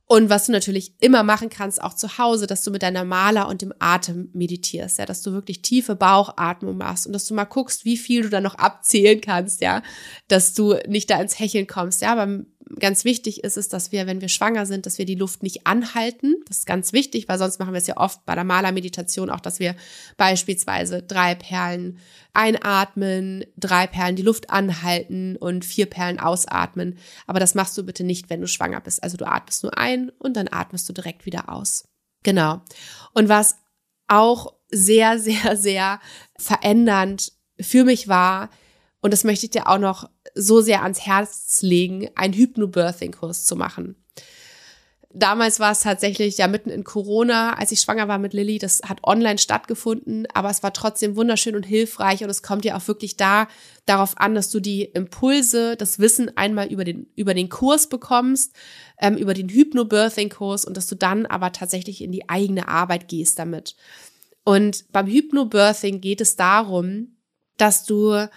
[0.07, 3.47] Und was du natürlich immer machen kannst, auch zu Hause, dass du mit deiner Maler
[3.47, 7.45] und dem Atem meditierst, ja, dass du wirklich tiefe Bauchatmung machst und dass du mal
[7.45, 9.81] guckst, wie viel du da noch abzählen kannst, ja,
[10.27, 12.45] dass du nicht da ins Hecheln kommst, ja, beim
[12.79, 15.67] ganz wichtig ist es, dass wir, wenn wir schwanger sind, dass wir die Luft nicht
[15.67, 16.35] anhalten.
[16.47, 19.39] Das ist ganz wichtig, weil sonst machen wir es ja oft bei der Malermeditation auch,
[19.39, 19.75] dass wir
[20.17, 21.99] beispielsweise drei Perlen
[22.33, 26.97] einatmen, drei Perlen die Luft anhalten und vier Perlen ausatmen.
[27.27, 29.03] Aber das machst du bitte nicht, wenn du schwanger bist.
[29.03, 31.87] Also du atmest nur ein und dann atmest du direkt wieder aus.
[32.23, 32.61] Genau.
[33.13, 33.55] Und was
[34.07, 35.99] auch sehr, sehr, sehr
[36.37, 38.49] verändernd für mich war,
[39.05, 43.55] und das möchte ich dir auch noch so sehr ans Herz legen, einen Hypnobirthing-Kurs zu
[43.55, 44.03] machen.
[45.13, 48.57] Damals war es tatsächlich ja mitten in Corona, als ich schwanger war mit Lilly.
[48.57, 52.75] Das hat online stattgefunden, aber es war trotzdem wunderschön und hilfreich und es kommt ja
[52.75, 53.47] auch wirklich da
[53.85, 58.55] darauf an, dass du die Impulse, das Wissen einmal über den über den Kurs bekommst,
[58.99, 63.37] ähm, über den Hypnobirthing-Kurs und dass du dann aber tatsächlich in die eigene Arbeit gehst
[63.37, 63.75] damit.
[64.43, 67.17] Und beim Hypnobirthing geht es darum,
[67.57, 68.27] dass du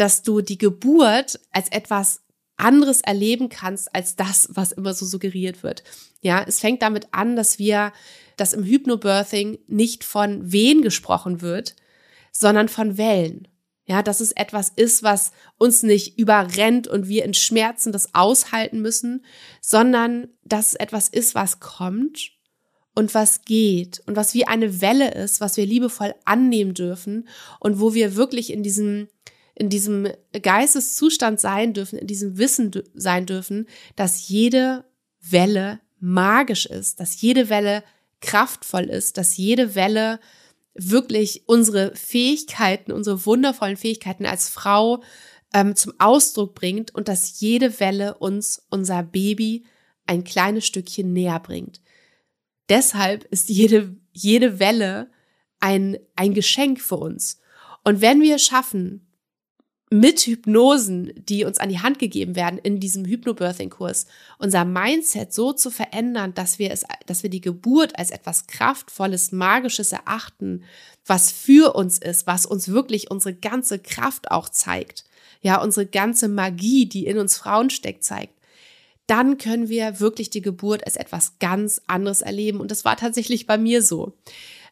[0.00, 2.22] dass du die Geburt als etwas
[2.56, 5.82] anderes erleben kannst als das, was immer so suggeriert wird.
[6.22, 7.92] Ja, es fängt damit an, dass wir,
[8.36, 11.76] dass im Hypnobirthing nicht von Wehen gesprochen wird,
[12.32, 13.48] sondern von Wellen.
[13.86, 18.80] Ja, dass es etwas ist, was uns nicht überrennt und wir in Schmerzen das aushalten
[18.80, 19.24] müssen,
[19.60, 22.30] sondern dass es etwas ist, was kommt
[22.94, 27.80] und was geht und was wie eine Welle ist, was wir liebevoll annehmen dürfen und
[27.80, 29.08] wo wir wirklich in diesem
[29.60, 30.08] in diesem
[30.42, 34.86] Geisteszustand sein dürfen, in diesem Wissen sein dürfen, dass jede
[35.20, 37.84] Welle magisch ist, dass jede Welle
[38.22, 40.18] kraftvoll ist, dass jede Welle
[40.72, 45.02] wirklich unsere Fähigkeiten, unsere wundervollen Fähigkeiten als Frau
[45.52, 49.66] ähm, zum Ausdruck bringt und dass jede Welle uns unser Baby
[50.06, 51.82] ein kleines Stückchen näher bringt.
[52.70, 55.10] Deshalb ist jede, jede Welle
[55.58, 57.40] ein, ein Geschenk für uns.
[57.84, 59.06] Und wenn wir schaffen,
[59.92, 64.06] mit Hypnosen, die uns an die Hand gegeben werden in diesem Hypnobirthing-Kurs,
[64.38, 69.32] unser Mindset so zu verändern, dass wir es, dass wir die Geburt als etwas Kraftvolles,
[69.32, 70.62] Magisches erachten,
[71.04, 75.04] was für uns ist, was uns wirklich unsere ganze Kraft auch zeigt.
[75.42, 78.34] Ja, unsere ganze Magie, die in uns Frauen steckt, zeigt.
[79.08, 82.60] Dann können wir wirklich die Geburt als etwas ganz anderes erleben.
[82.60, 84.12] Und das war tatsächlich bei mir so.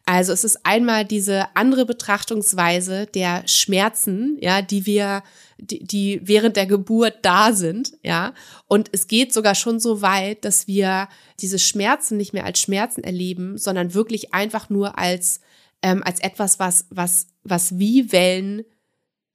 [0.09, 5.21] Also es ist einmal diese andere Betrachtungsweise der Schmerzen, ja, die wir,
[5.59, 8.33] die, die während der Geburt da sind, ja.
[8.65, 13.03] Und es geht sogar schon so weit, dass wir diese Schmerzen nicht mehr als Schmerzen
[13.03, 15.41] erleben, sondern wirklich einfach nur als,
[15.83, 18.63] ähm, als etwas, was, was, was wie Wellen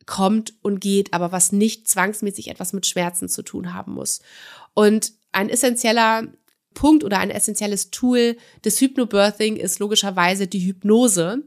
[0.07, 4.23] kommt und geht, aber was nicht zwangsmäßig etwas mit Schmerzen zu tun haben muss.
[4.75, 6.25] Und ein essentieller
[6.75, 11.45] Punkt oder ein essentielles Tool des Hypnobirthing ist logischerweise die Hypnose.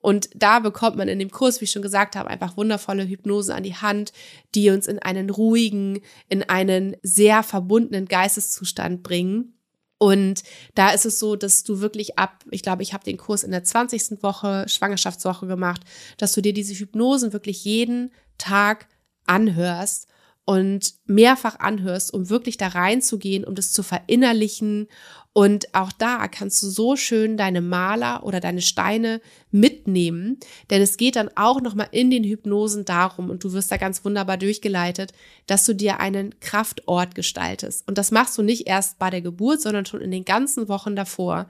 [0.00, 3.54] Und da bekommt man in dem Kurs, wie ich schon gesagt habe, einfach wundervolle Hypnose
[3.54, 4.12] an die Hand,
[4.54, 9.54] die uns in einen ruhigen, in einen sehr verbundenen Geisteszustand bringen.
[9.98, 10.44] Und
[10.76, 13.50] da ist es so, dass du wirklich ab, ich glaube, ich habe den Kurs in
[13.50, 14.22] der 20.
[14.22, 15.82] Woche, Schwangerschaftswoche gemacht,
[16.16, 18.86] dass du dir diese Hypnosen wirklich jeden Tag
[19.26, 20.06] anhörst
[20.48, 24.88] und mehrfach anhörst, um wirklich da reinzugehen, um das zu verinnerlichen.
[25.34, 29.20] Und auch da kannst du so schön deine Maler oder deine Steine
[29.50, 30.38] mitnehmen,
[30.70, 34.06] denn es geht dann auch nochmal in den Hypnosen darum, und du wirst da ganz
[34.06, 35.12] wunderbar durchgeleitet,
[35.46, 37.86] dass du dir einen Kraftort gestaltest.
[37.86, 40.96] Und das machst du nicht erst bei der Geburt, sondern schon in den ganzen Wochen
[40.96, 41.46] davor,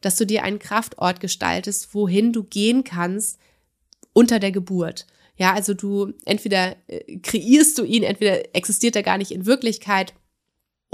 [0.00, 3.38] dass du dir einen Kraftort gestaltest, wohin du gehen kannst
[4.12, 5.06] unter der Geburt.
[5.36, 10.14] Ja, also du entweder äh, kreierst du ihn, entweder existiert er gar nicht in Wirklichkeit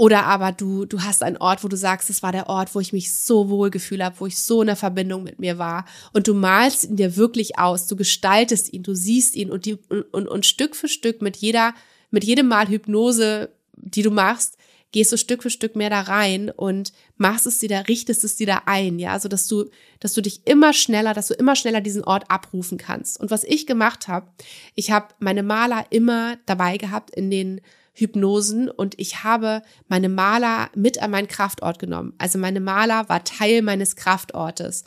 [0.01, 2.79] oder aber du, du hast einen Ort, wo du sagst, es war der Ort, wo
[2.79, 5.85] ich mich so wohl gefühlt habe, wo ich so in der Verbindung mit mir war.
[6.11, 9.77] Und du malst ihn dir wirklich aus, du gestaltest ihn, du siehst ihn und, die,
[9.89, 11.75] und, und, und Stück für Stück mit jeder,
[12.09, 14.57] mit jedem Mal Hypnose, die du machst,
[14.91, 18.35] gehst du Stück für Stück mehr da rein und machst es dir da, richtest es
[18.35, 19.69] dir da ein, ja, so dass du,
[19.99, 23.19] dass du dich immer schneller, dass du immer schneller diesen Ort abrufen kannst.
[23.19, 24.27] Und was ich gemacht habe,
[24.75, 27.61] ich habe meine Maler immer dabei gehabt in den
[27.93, 32.13] Hypnosen und ich habe meine Maler mit an meinen Kraftort genommen.
[32.17, 34.83] Also meine Maler war Teil meines Kraftortes.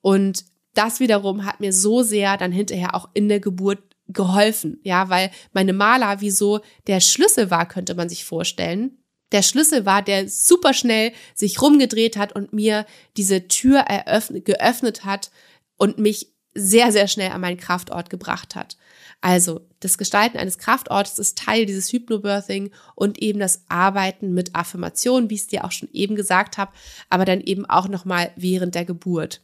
[0.00, 0.44] Und
[0.74, 5.30] das wiederum hat mir so sehr dann hinterher auch in der Geburt geholfen, ja, weil
[5.52, 8.98] meine Maler wie so der Schlüssel war, könnte man sich vorstellen,
[9.32, 15.04] der Schlüssel war, der super schnell sich rumgedreht hat und mir diese Tür eröffnet, geöffnet
[15.04, 15.30] hat
[15.76, 18.76] und mich sehr, sehr schnell an meinen Kraftort gebracht hat.
[19.20, 25.30] Also das Gestalten eines Kraftortes ist Teil dieses Hypnobirthing und eben das Arbeiten mit Affirmationen,
[25.30, 26.72] wie ich es dir auch schon eben gesagt habe,
[27.08, 29.42] aber dann eben auch nochmal während der Geburt.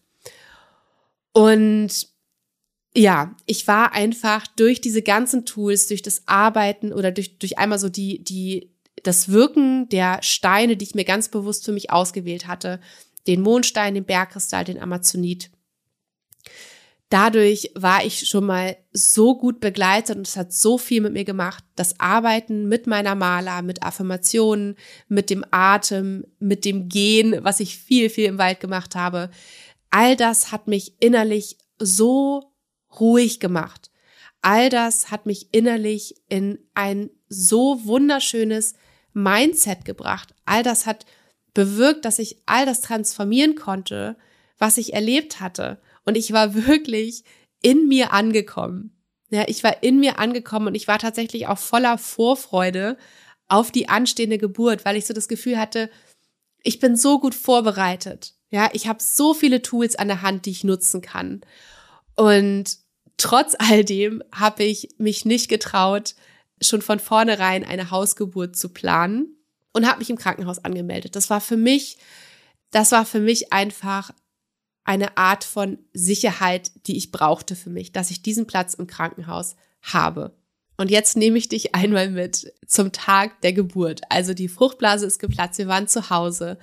[1.33, 2.09] Und
[2.95, 7.78] ja, ich war einfach durch diese ganzen Tools, durch das Arbeiten oder durch, durch einmal
[7.78, 8.71] so die, die
[9.03, 12.80] das Wirken der Steine, die ich mir ganz bewusst für mich ausgewählt hatte,
[13.26, 15.50] den Mondstein, den Bergkristall, den Amazonit.
[17.09, 21.24] Dadurch war ich schon mal so gut begleitet und es hat so viel mit mir
[21.24, 21.62] gemacht.
[21.76, 24.76] Das Arbeiten mit meiner Maler, mit Affirmationen,
[25.09, 29.30] mit dem Atem, mit dem Gehen, was ich viel, viel im Wald gemacht habe.
[29.90, 32.55] All das hat mich innerlich so
[32.98, 33.90] ruhig gemacht.
[34.40, 38.74] All das hat mich innerlich in ein so wunderschönes
[39.12, 40.34] Mindset gebracht.
[40.44, 41.06] All das hat
[41.54, 44.16] bewirkt, dass ich all das transformieren konnte,
[44.58, 45.80] was ich erlebt hatte.
[46.04, 47.24] Und ich war wirklich
[47.60, 48.96] in mir angekommen.
[49.30, 52.98] Ja, ich war in mir angekommen und ich war tatsächlich auch voller Vorfreude
[53.48, 55.90] auf die anstehende Geburt, weil ich so das Gefühl hatte,
[56.62, 58.34] ich bin so gut vorbereitet.
[58.50, 61.40] Ja, ich habe so viele Tools an der Hand, die ich nutzen kann.
[62.14, 62.76] Und
[63.16, 66.14] trotz all dem habe ich mich nicht getraut,
[66.62, 69.36] schon von vornherein eine Hausgeburt zu planen
[69.72, 71.16] und habe mich im Krankenhaus angemeldet.
[71.16, 71.98] Das war für mich,
[72.70, 74.12] das war für mich einfach
[74.84, 79.56] eine Art von Sicherheit, die ich brauchte für mich, dass ich diesen Platz im Krankenhaus
[79.80, 80.36] habe.
[80.76, 84.00] Und jetzt nehme ich dich einmal mit zum Tag der Geburt.
[84.08, 86.58] Also die Fruchtblase ist geplatzt, wir waren zu Hause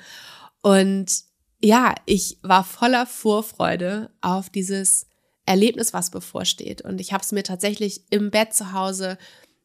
[0.62, 1.30] und
[1.62, 5.08] ja, ich war voller Vorfreude auf dieses
[5.46, 6.82] Erlebnis, was bevorsteht.
[6.82, 9.18] Und ich habe es mir tatsächlich im Bett zu Hause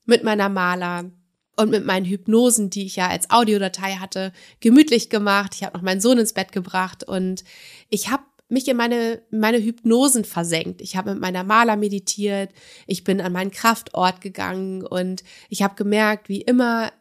[0.05, 1.11] mit meiner Maler
[1.57, 5.55] und mit meinen Hypnosen, die ich ja als Audiodatei hatte, gemütlich gemacht.
[5.55, 7.45] Ich habe noch meinen Sohn ins Bett gebracht und
[7.89, 10.81] ich habe mich in meine, meine Hypnosen versenkt.
[10.81, 12.51] Ich habe mit meiner Maler meditiert,
[12.87, 16.93] ich bin an meinen Kraftort gegangen und ich habe gemerkt, wie immer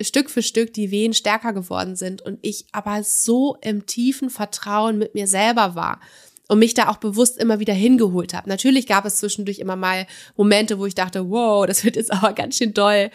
[0.00, 4.98] Stück für Stück die Wehen stärker geworden sind und ich aber so im tiefen Vertrauen
[4.98, 6.00] mit mir selber war
[6.48, 8.48] und mich da auch bewusst immer wieder hingeholt habe.
[8.48, 12.32] Natürlich gab es zwischendurch immer mal Momente, wo ich dachte, wow, das wird jetzt aber
[12.32, 13.10] ganz schön doll.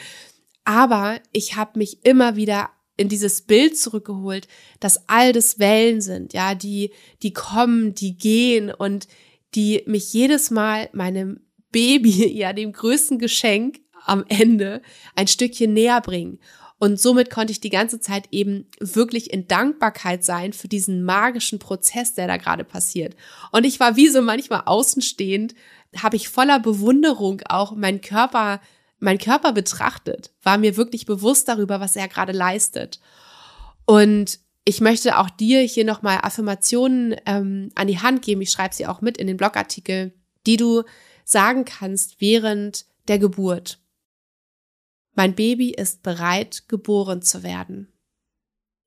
[0.63, 4.47] Aber ich habe mich immer wieder in dieses Bild zurückgeholt,
[4.79, 6.91] dass all das Wellen sind, ja, die,
[7.23, 9.07] die kommen, die gehen und
[9.55, 11.39] die mich jedes Mal meinem
[11.71, 14.81] Baby, ja, dem größten Geschenk am Ende
[15.15, 16.39] ein Stückchen näher bringen.
[16.79, 21.59] Und somit konnte ich die ganze Zeit eben wirklich in Dankbarkeit sein für diesen magischen
[21.59, 23.15] Prozess, der da gerade passiert.
[23.51, 25.55] Und ich war wie so manchmal außenstehend,
[25.97, 28.61] habe ich voller Bewunderung auch meinen Körper,
[28.99, 33.01] mein Körper betrachtet, war mir wirklich bewusst darüber, was er gerade leistet.
[33.85, 38.41] Und ich möchte auch dir hier nochmal Affirmationen ähm, an die Hand geben.
[38.41, 40.13] Ich schreibe sie auch mit in den Blogartikel,
[40.45, 40.83] die du
[41.25, 43.79] sagen kannst während der Geburt.
[45.19, 47.91] Mein Baby ist bereit, geboren zu werden.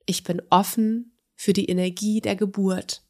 [0.06, 3.06] Ich bin offen für die Energie der Geburt.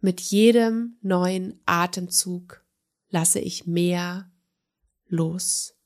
[0.00, 2.66] Mit jedem neuen Atemzug
[3.10, 4.28] lasse ich mehr
[5.06, 5.76] los.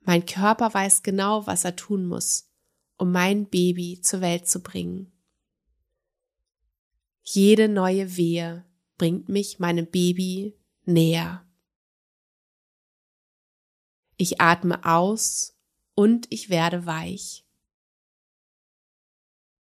[0.00, 2.50] Mein Körper weiß genau, was er tun muss,
[2.96, 5.12] um mein Baby zur Welt zu bringen.
[7.20, 8.64] Jede neue Wehe
[8.96, 11.45] bringt mich meinem Baby näher.
[14.16, 15.58] Ich atme aus
[15.94, 17.44] und ich werde weich.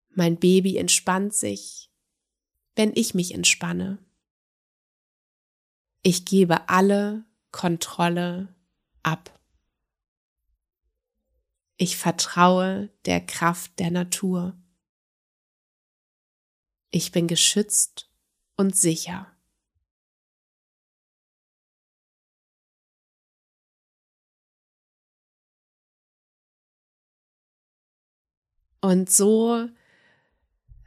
[0.10, 1.92] Mein Baby entspannt sich,
[2.76, 3.98] wenn ich mich entspanne.
[6.04, 8.54] Ich gebe alle Kontrolle
[9.02, 9.40] ab.
[11.78, 14.56] Ich vertraue der Kraft der Natur.
[16.92, 18.12] Ich bin geschützt
[18.56, 19.33] und sicher.
[28.84, 29.70] Und so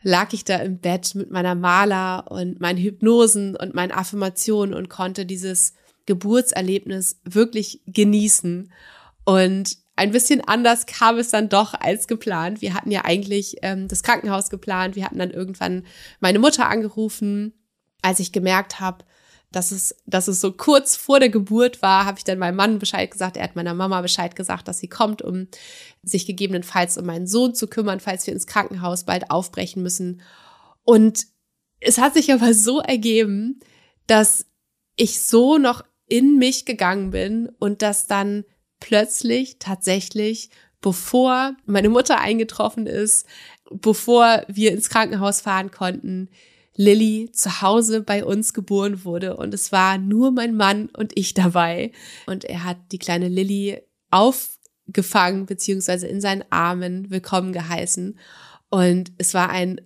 [0.02, 4.90] lag ich da im Bett mit meiner Maler und meinen Hypnosen und meinen Affirmationen und
[4.90, 5.72] konnte dieses
[6.04, 8.70] Geburtserlebnis wirklich genießen.
[9.24, 12.60] Und ein bisschen anders kam es dann doch als geplant.
[12.60, 14.94] Wir hatten ja eigentlich ähm, das Krankenhaus geplant.
[14.94, 15.86] Wir hatten dann irgendwann
[16.20, 17.54] meine Mutter angerufen,
[18.02, 19.06] als ich gemerkt habe,
[19.52, 22.78] dass es, dass es so kurz vor der Geburt war, habe ich dann meinem Mann
[22.78, 23.36] Bescheid gesagt.
[23.36, 25.48] Er hat meiner Mama Bescheid gesagt, dass sie kommt, um
[26.02, 30.20] sich gegebenenfalls um meinen Sohn zu kümmern, falls wir ins Krankenhaus bald aufbrechen müssen.
[30.84, 31.26] Und
[31.80, 33.60] es hat sich aber so ergeben,
[34.06, 34.46] dass
[34.96, 38.44] ich so noch in mich gegangen bin und dass dann
[38.80, 43.26] plötzlich tatsächlich, bevor meine Mutter eingetroffen ist,
[43.70, 46.30] bevor wir ins Krankenhaus fahren konnten,
[46.76, 51.34] Lilly zu Hause bei uns geboren wurde und es war nur mein Mann und ich
[51.34, 51.92] dabei
[52.26, 58.18] und er hat die kleine Lilly aufgefangen beziehungsweise in seinen Armen willkommen geheißen
[58.70, 59.80] und es war ein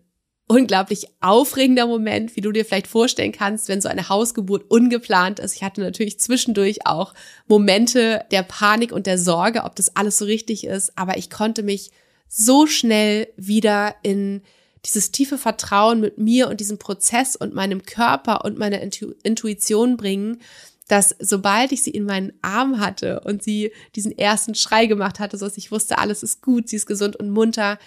[0.51, 5.55] unglaublich aufregender Moment, wie du dir vielleicht vorstellen kannst, wenn so eine Hausgeburt ungeplant ist.
[5.55, 7.14] Ich hatte natürlich zwischendurch auch
[7.47, 11.62] Momente der Panik und der Sorge, ob das alles so richtig ist, aber ich konnte
[11.62, 11.93] mich
[12.26, 14.43] so schnell wieder in
[14.85, 19.97] dieses tiefe Vertrauen mit mir und diesem Prozess und meinem Körper und meiner Intu Intuition
[19.97, 20.41] bringen,
[20.89, 25.39] dass sobald ich sie in meinen Arm hatte und sie diesen ersten Schrei gemacht hatte,
[25.39, 27.78] so dass ich wusste, alles ist gut, sie ist gesund und munter,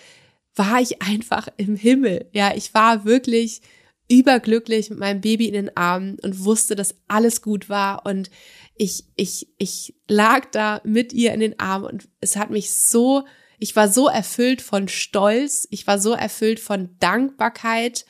[0.55, 2.29] war ich einfach im Himmel.
[2.31, 3.61] Ja, ich war wirklich
[4.09, 8.29] überglücklich mit meinem Baby in den Armen und wusste, dass alles gut war und
[8.75, 13.23] ich, ich, ich lag da mit ihr in den Armen und es hat mich so
[13.63, 18.05] ich war so erfüllt von Stolz, ich war so erfüllt von Dankbarkeit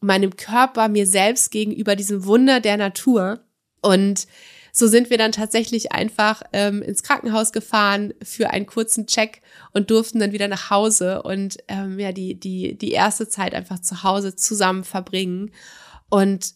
[0.00, 3.40] meinem Körper, mir selbst gegenüber diesem Wunder der Natur.
[3.82, 4.28] Und
[4.70, 9.90] so sind wir dann tatsächlich einfach ähm, ins Krankenhaus gefahren für einen kurzen Check und
[9.90, 14.04] durften dann wieder nach Hause und ähm, ja die die die erste Zeit einfach zu
[14.04, 15.50] Hause zusammen verbringen.
[16.10, 16.54] Und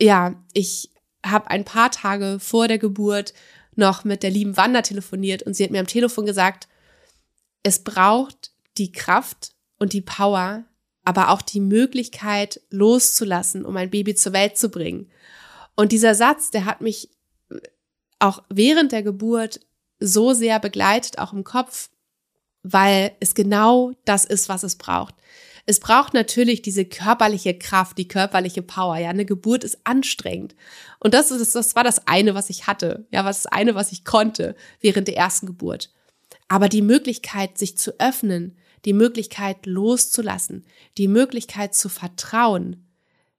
[0.00, 0.90] ja, ich
[1.24, 3.34] habe ein paar Tage vor der Geburt
[3.76, 6.66] noch mit der lieben Wanda telefoniert und sie hat mir am Telefon gesagt,
[7.62, 10.64] es braucht die Kraft und die Power,
[11.04, 15.10] aber auch die Möglichkeit loszulassen, um ein Baby zur Welt zu bringen.
[15.74, 17.10] Und dieser Satz, der hat mich
[18.18, 19.60] auch während der Geburt
[19.98, 21.90] so sehr begleitet, auch im Kopf,
[22.62, 25.14] weil es genau das ist, was es braucht.
[25.64, 28.96] Es braucht natürlich diese körperliche Kraft, die körperliche Power.
[28.96, 30.56] Ja, eine Geburt ist anstrengend.
[30.98, 33.06] Und das ist, das war das eine, was ich hatte.
[33.12, 35.90] Ja, was das eine, was ich konnte während der ersten Geburt.
[36.48, 40.64] Aber die Möglichkeit, sich zu öffnen, die Möglichkeit loszulassen,
[40.98, 42.84] die Möglichkeit zu vertrauen,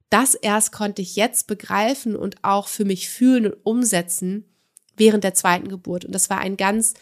[0.10, 4.46] das erst konnte ich jetzt begreifen und auch für mich fühlen und umsetzen
[4.96, 6.06] während der zweiten Geburt.
[6.06, 6.94] Und das war ein ganz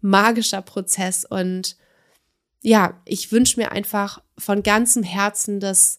[0.00, 1.24] magischer Prozess.
[1.24, 1.76] Und
[2.60, 5.98] ja, ich wünsche mir einfach von ganzem Herzen, dass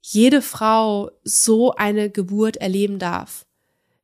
[0.00, 3.46] jede Frau so eine Geburt erleben darf,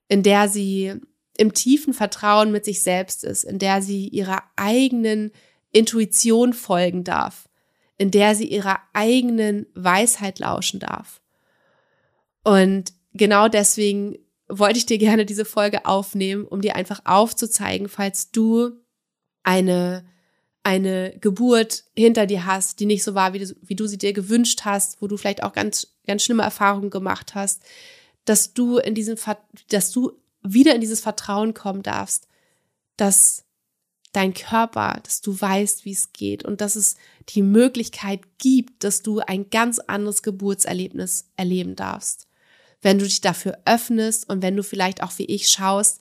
[0.08, 1.00] in der sie
[1.36, 5.32] im tiefen Vertrauen mit sich selbst ist, in der sie ihrer eigenen
[5.72, 7.48] Intuition folgen darf,
[7.96, 11.20] in der sie ihrer eigenen Weisheit lauschen darf.
[12.44, 14.16] Und genau deswegen
[14.48, 18.72] wollte ich dir gerne diese Folge aufnehmen, um dir einfach aufzuzeigen, falls du
[19.42, 20.04] eine
[20.64, 24.14] eine Geburt hinter dir hast, die nicht so war, wie du, wie du sie dir
[24.14, 27.62] gewünscht hast, wo du vielleicht auch ganz, ganz schlimme Erfahrungen gemacht hast,
[28.24, 29.16] dass du in diesem,
[29.68, 30.12] dass du
[30.44, 32.28] wieder in dieses Vertrauen kommen darfst,
[32.96, 33.44] dass
[34.12, 36.96] dein Körper, dass du weißt, wie es geht und dass es
[37.30, 42.28] die Möglichkeit gibt, dass du ein ganz anderes Geburtserlebnis erleben darfst.
[42.80, 46.00] Wenn du dich dafür öffnest und wenn du vielleicht auch wie ich schaust,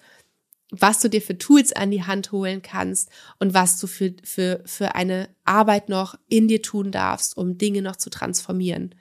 [0.70, 4.62] was du dir für Tools an die Hand holen kannst und was du für, für,
[4.66, 8.96] für eine Arbeit noch in dir tun darfst, um Dinge noch zu transformieren.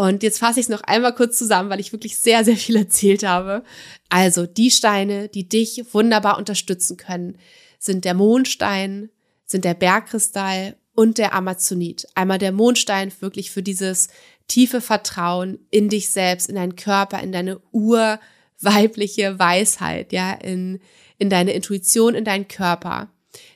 [0.00, 2.76] Und jetzt fasse ich es noch einmal kurz zusammen, weil ich wirklich sehr, sehr viel
[2.76, 3.62] erzählt habe.
[4.08, 7.36] Also die Steine, die dich wunderbar unterstützen können,
[7.78, 9.10] sind der Mondstein,
[9.44, 12.06] sind der Bergkristall und der Amazonit.
[12.14, 14.08] Einmal der Mondstein wirklich für dieses
[14.48, 18.18] tiefe Vertrauen in dich selbst, in deinen Körper, in deine Ur-
[18.58, 20.80] weibliche Weisheit, ja, in,
[21.18, 23.10] in deine Intuition, in deinen Körper.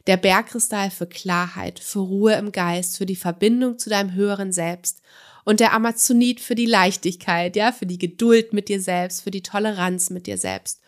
[0.06, 5.00] Der Bergkristall für Klarheit, für Ruhe im Geist, für die Verbindung zu deinem höheren Selbst.
[5.44, 9.42] Und der Amazonit für die Leichtigkeit, ja, für die Geduld mit dir selbst, für die
[9.42, 10.80] Toleranz mit dir selbst.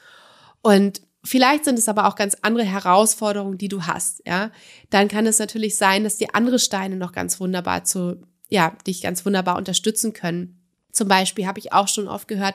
[0.63, 4.51] Und vielleicht sind es aber auch ganz andere Herausforderungen, die du hast, ja.
[4.91, 9.03] Dann kann es natürlich sein, dass die andere Steine noch ganz wunderbar zu, ja, dich
[9.03, 10.61] ganz wunderbar unterstützen können.
[10.91, 12.55] Zum Beispiel habe ich auch schon oft gehört,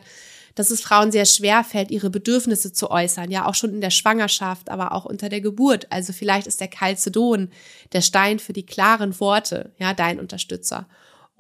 [0.56, 3.89] dass es Frauen sehr schwer fällt, ihre Bedürfnisse zu äußern, ja auch schon in der
[3.89, 5.88] Schwangerschaft, aber auch unter der Geburt.
[5.91, 7.49] Also vielleicht ist der Calcedon,
[7.93, 10.88] der Stein für die klaren Worte, ja, dein Unterstützer.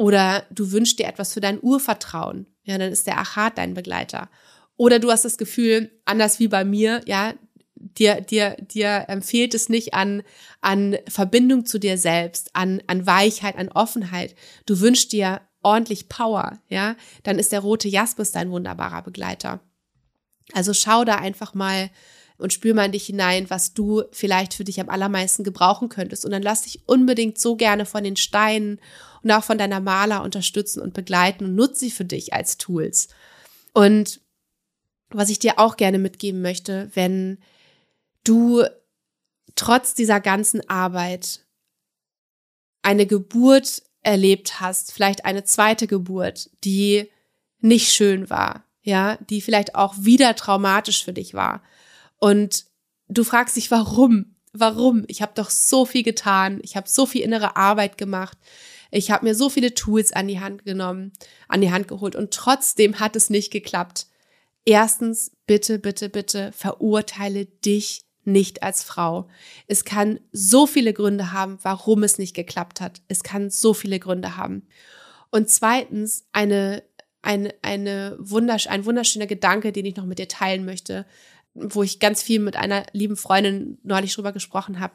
[0.01, 4.31] Oder du wünschst dir etwas für dein Urvertrauen, ja, dann ist der Achat dein Begleiter.
[4.75, 7.35] Oder du hast das Gefühl, anders wie bei mir, ja,
[7.75, 10.23] dir, dir, dir empfiehlt es nicht an,
[10.59, 14.33] an Verbindung zu dir selbst, an, an Weichheit, an Offenheit.
[14.65, 19.59] Du wünschst dir ordentlich Power, ja, dann ist der rote Jaspis dein wunderbarer Begleiter.
[20.51, 21.91] Also schau da einfach mal
[22.39, 26.25] und spür mal in dich hinein, was du vielleicht für dich am allermeisten gebrauchen könntest.
[26.25, 28.79] Und dann lass dich unbedingt so gerne von den Steinen
[29.23, 33.09] und auch von deiner Maler unterstützen und begleiten und nutze sie für dich als Tools.
[33.73, 34.21] Und
[35.09, 37.37] was ich dir auch gerne mitgeben möchte, wenn
[38.23, 38.63] du
[39.55, 41.45] trotz dieser ganzen Arbeit
[42.81, 47.09] eine Geburt erlebt hast, vielleicht eine zweite Geburt, die
[47.59, 51.61] nicht schön war, ja, die vielleicht auch wieder traumatisch für dich war.
[52.17, 52.65] Und
[53.07, 54.35] du fragst dich, warum?
[54.53, 55.05] Warum?
[55.07, 58.37] Ich habe doch so viel getan, ich habe so viel innere Arbeit gemacht,
[58.91, 61.13] ich habe mir so viele Tools an die Hand genommen,
[61.47, 64.07] an die Hand geholt und trotzdem hat es nicht geklappt.
[64.65, 69.27] Erstens, bitte, bitte, bitte verurteile dich nicht als Frau.
[69.65, 73.01] Es kann so viele Gründe haben, warum es nicht geklappt hat.
[73.07, 74.67] Es kann so viele Gründe haben.
[75.31, 76.83] Und zweitens, eine,
[77.21, 81.05] eine, eine wundersch ein wunderschöner Gedanke, den ich noch mit dir teilen möchte,
[81.53, 84.93] wo ich ganz viel mit einer lieben Freundin neulich drüber gesprochen habe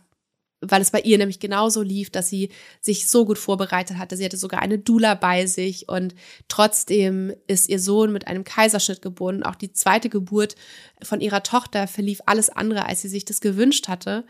[0.60, 2.50] weil es bei ihr nämlich genauso lief, dass sie
[2.80, 4.16] sich so gut vorbereitet hatte.
[4.16, 6.14] Sie hatte sogar eine Dula bei sich und
[6.48, 9.42] trotzdem ist ihr Sohn mit einem Kaiserschnitt geboren.
[9.42, 10.56] Auch die zweite Geburt
[11.02, 14.24] von ihrer Tochter verlief alles andere, als sie sich das gewünscht hatte.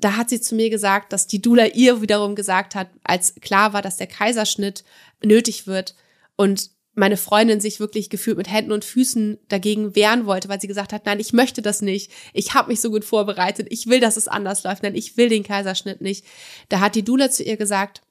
[0.00, 3.72] Da hat sie zu mir gesagt, dass die Dula ihr wiederum gesagt hat, als klar
[3.72, 4.84] war, dass der Kaiserschnitt
[5.22, 5.94] nötig wird
[6.36, 10.66] und meine Freundin sich wirklich gefühlt mit Händen und Füßen dagegen wehren wollte, weil sie
[10.66, 12.10] gesagt hat, nein, ich möchte das nicht.
[12.34, 13.66] Ich habe mich so gut vorbereitet.
[13.70, 14.82] Ich will, dass es anders läuft.
[14.82, 16.24] Nein, ich will den Kaiserschnitt nicht.
[16.68, 18.02] Da hat die Dula zu ihr gesagt,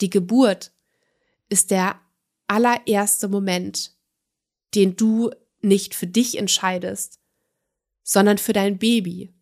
[0.00, 0.72] die Geburt
[1.48, 1.98] ist der
[2.46, 3.92] allererste Moment,
[4.74, 7.20] den du nicht für dich entscheidest,
[8.02, 9.32] sondern für dein Baby.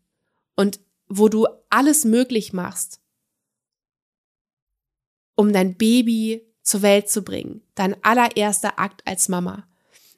[0.55, 3.01] Und wo du alles möglich machst,
[5.35, 7.63] um dein Baby zur Welt zu bringen.
[7.77, 9.67] Dein allererster Akt als Mama.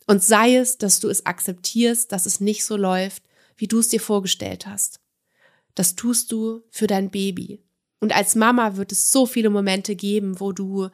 [0.06, 3.22] Und sei es, dass du es akzeptierst, dass es nicht so läuft,
[3.58, 5.00] wie du es dir vorgestellt hast.
[5.74, 7.62] Das tust du für dein Baby.
[8.00, 10.88] Und als Mama wird es so viele Momente geben, wo du,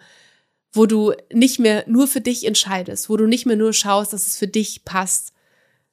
[0.73, 4.27] wo du nicht mehr nur für dich entscheidest, wo du nicht mehr nur schaust, dass
[4.27, 5.33] es für dich passt,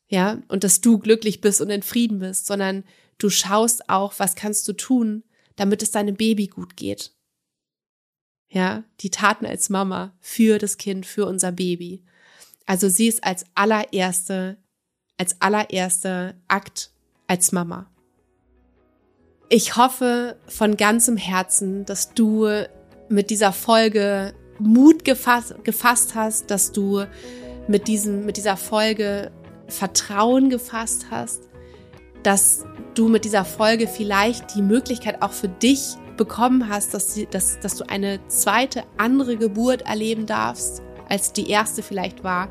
[0.07, 2.83] ja, und dass du glücklich bist und in Frieden bist, sondern
[3.19, 5.23] du schaust auch, was kannst du tun,
[5.55, 7.13] damit es deinem Baby gut geht
[8.51, 12.03] ja, die Taten als Mama für das Kind, für unser Baby.
[12.65, 14.57] Also sie ist als allererste,
[15.17, 16.91] als allererste Akt
[17.27, 17.89] als Mama.
[19.47, 22.47] Ich hoffe von ganzem Herzen, dass du
[23.09, 27.05] mit dieser Folge Mut gefasst, gefasst hast, dass du
[27.67, 29.31] mit diesem, mit dieser Folge
[29.67, 31.47] Vertrauen gefasst hast,
[32.23, 37.59] dass du mit dieser Folge vielleicht die Möglichkeit auch für dich bekommen hast, dass, dass,
[37.61, 42.47] dass du eine zweite, andere Geburt erleben darfst, als die erste vielleicht war.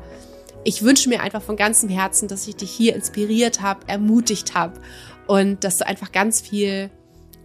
[0.65, 4.81] Ich wünsche mir einfach von ganzem Herzen, dass ich dich hier inspiriert habe, ermutigt habe
[5.25, 6.89] und dass du einfach ganz viel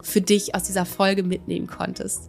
[0.03, 2.29] für dich aus dieser Folge mitnehmen konntest.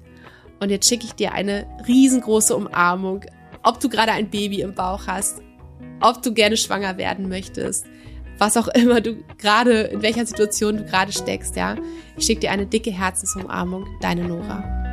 [0.59, 3.21] Und jetzt schicke ich dir eine riesengroße Umarmung,
[3.63, 5.41] ob du gerade ein Baby im Bauch hast,
[6.01, 7.87] ob du gerne schwanger werden möchtest,
[8.37, 11.75] was auch immer du gerade, in welcher Situation du gerade steckst, ja.
[12.17, 14.86] Ich schicke dir eine dicke Herzensumarmung, deine Nora.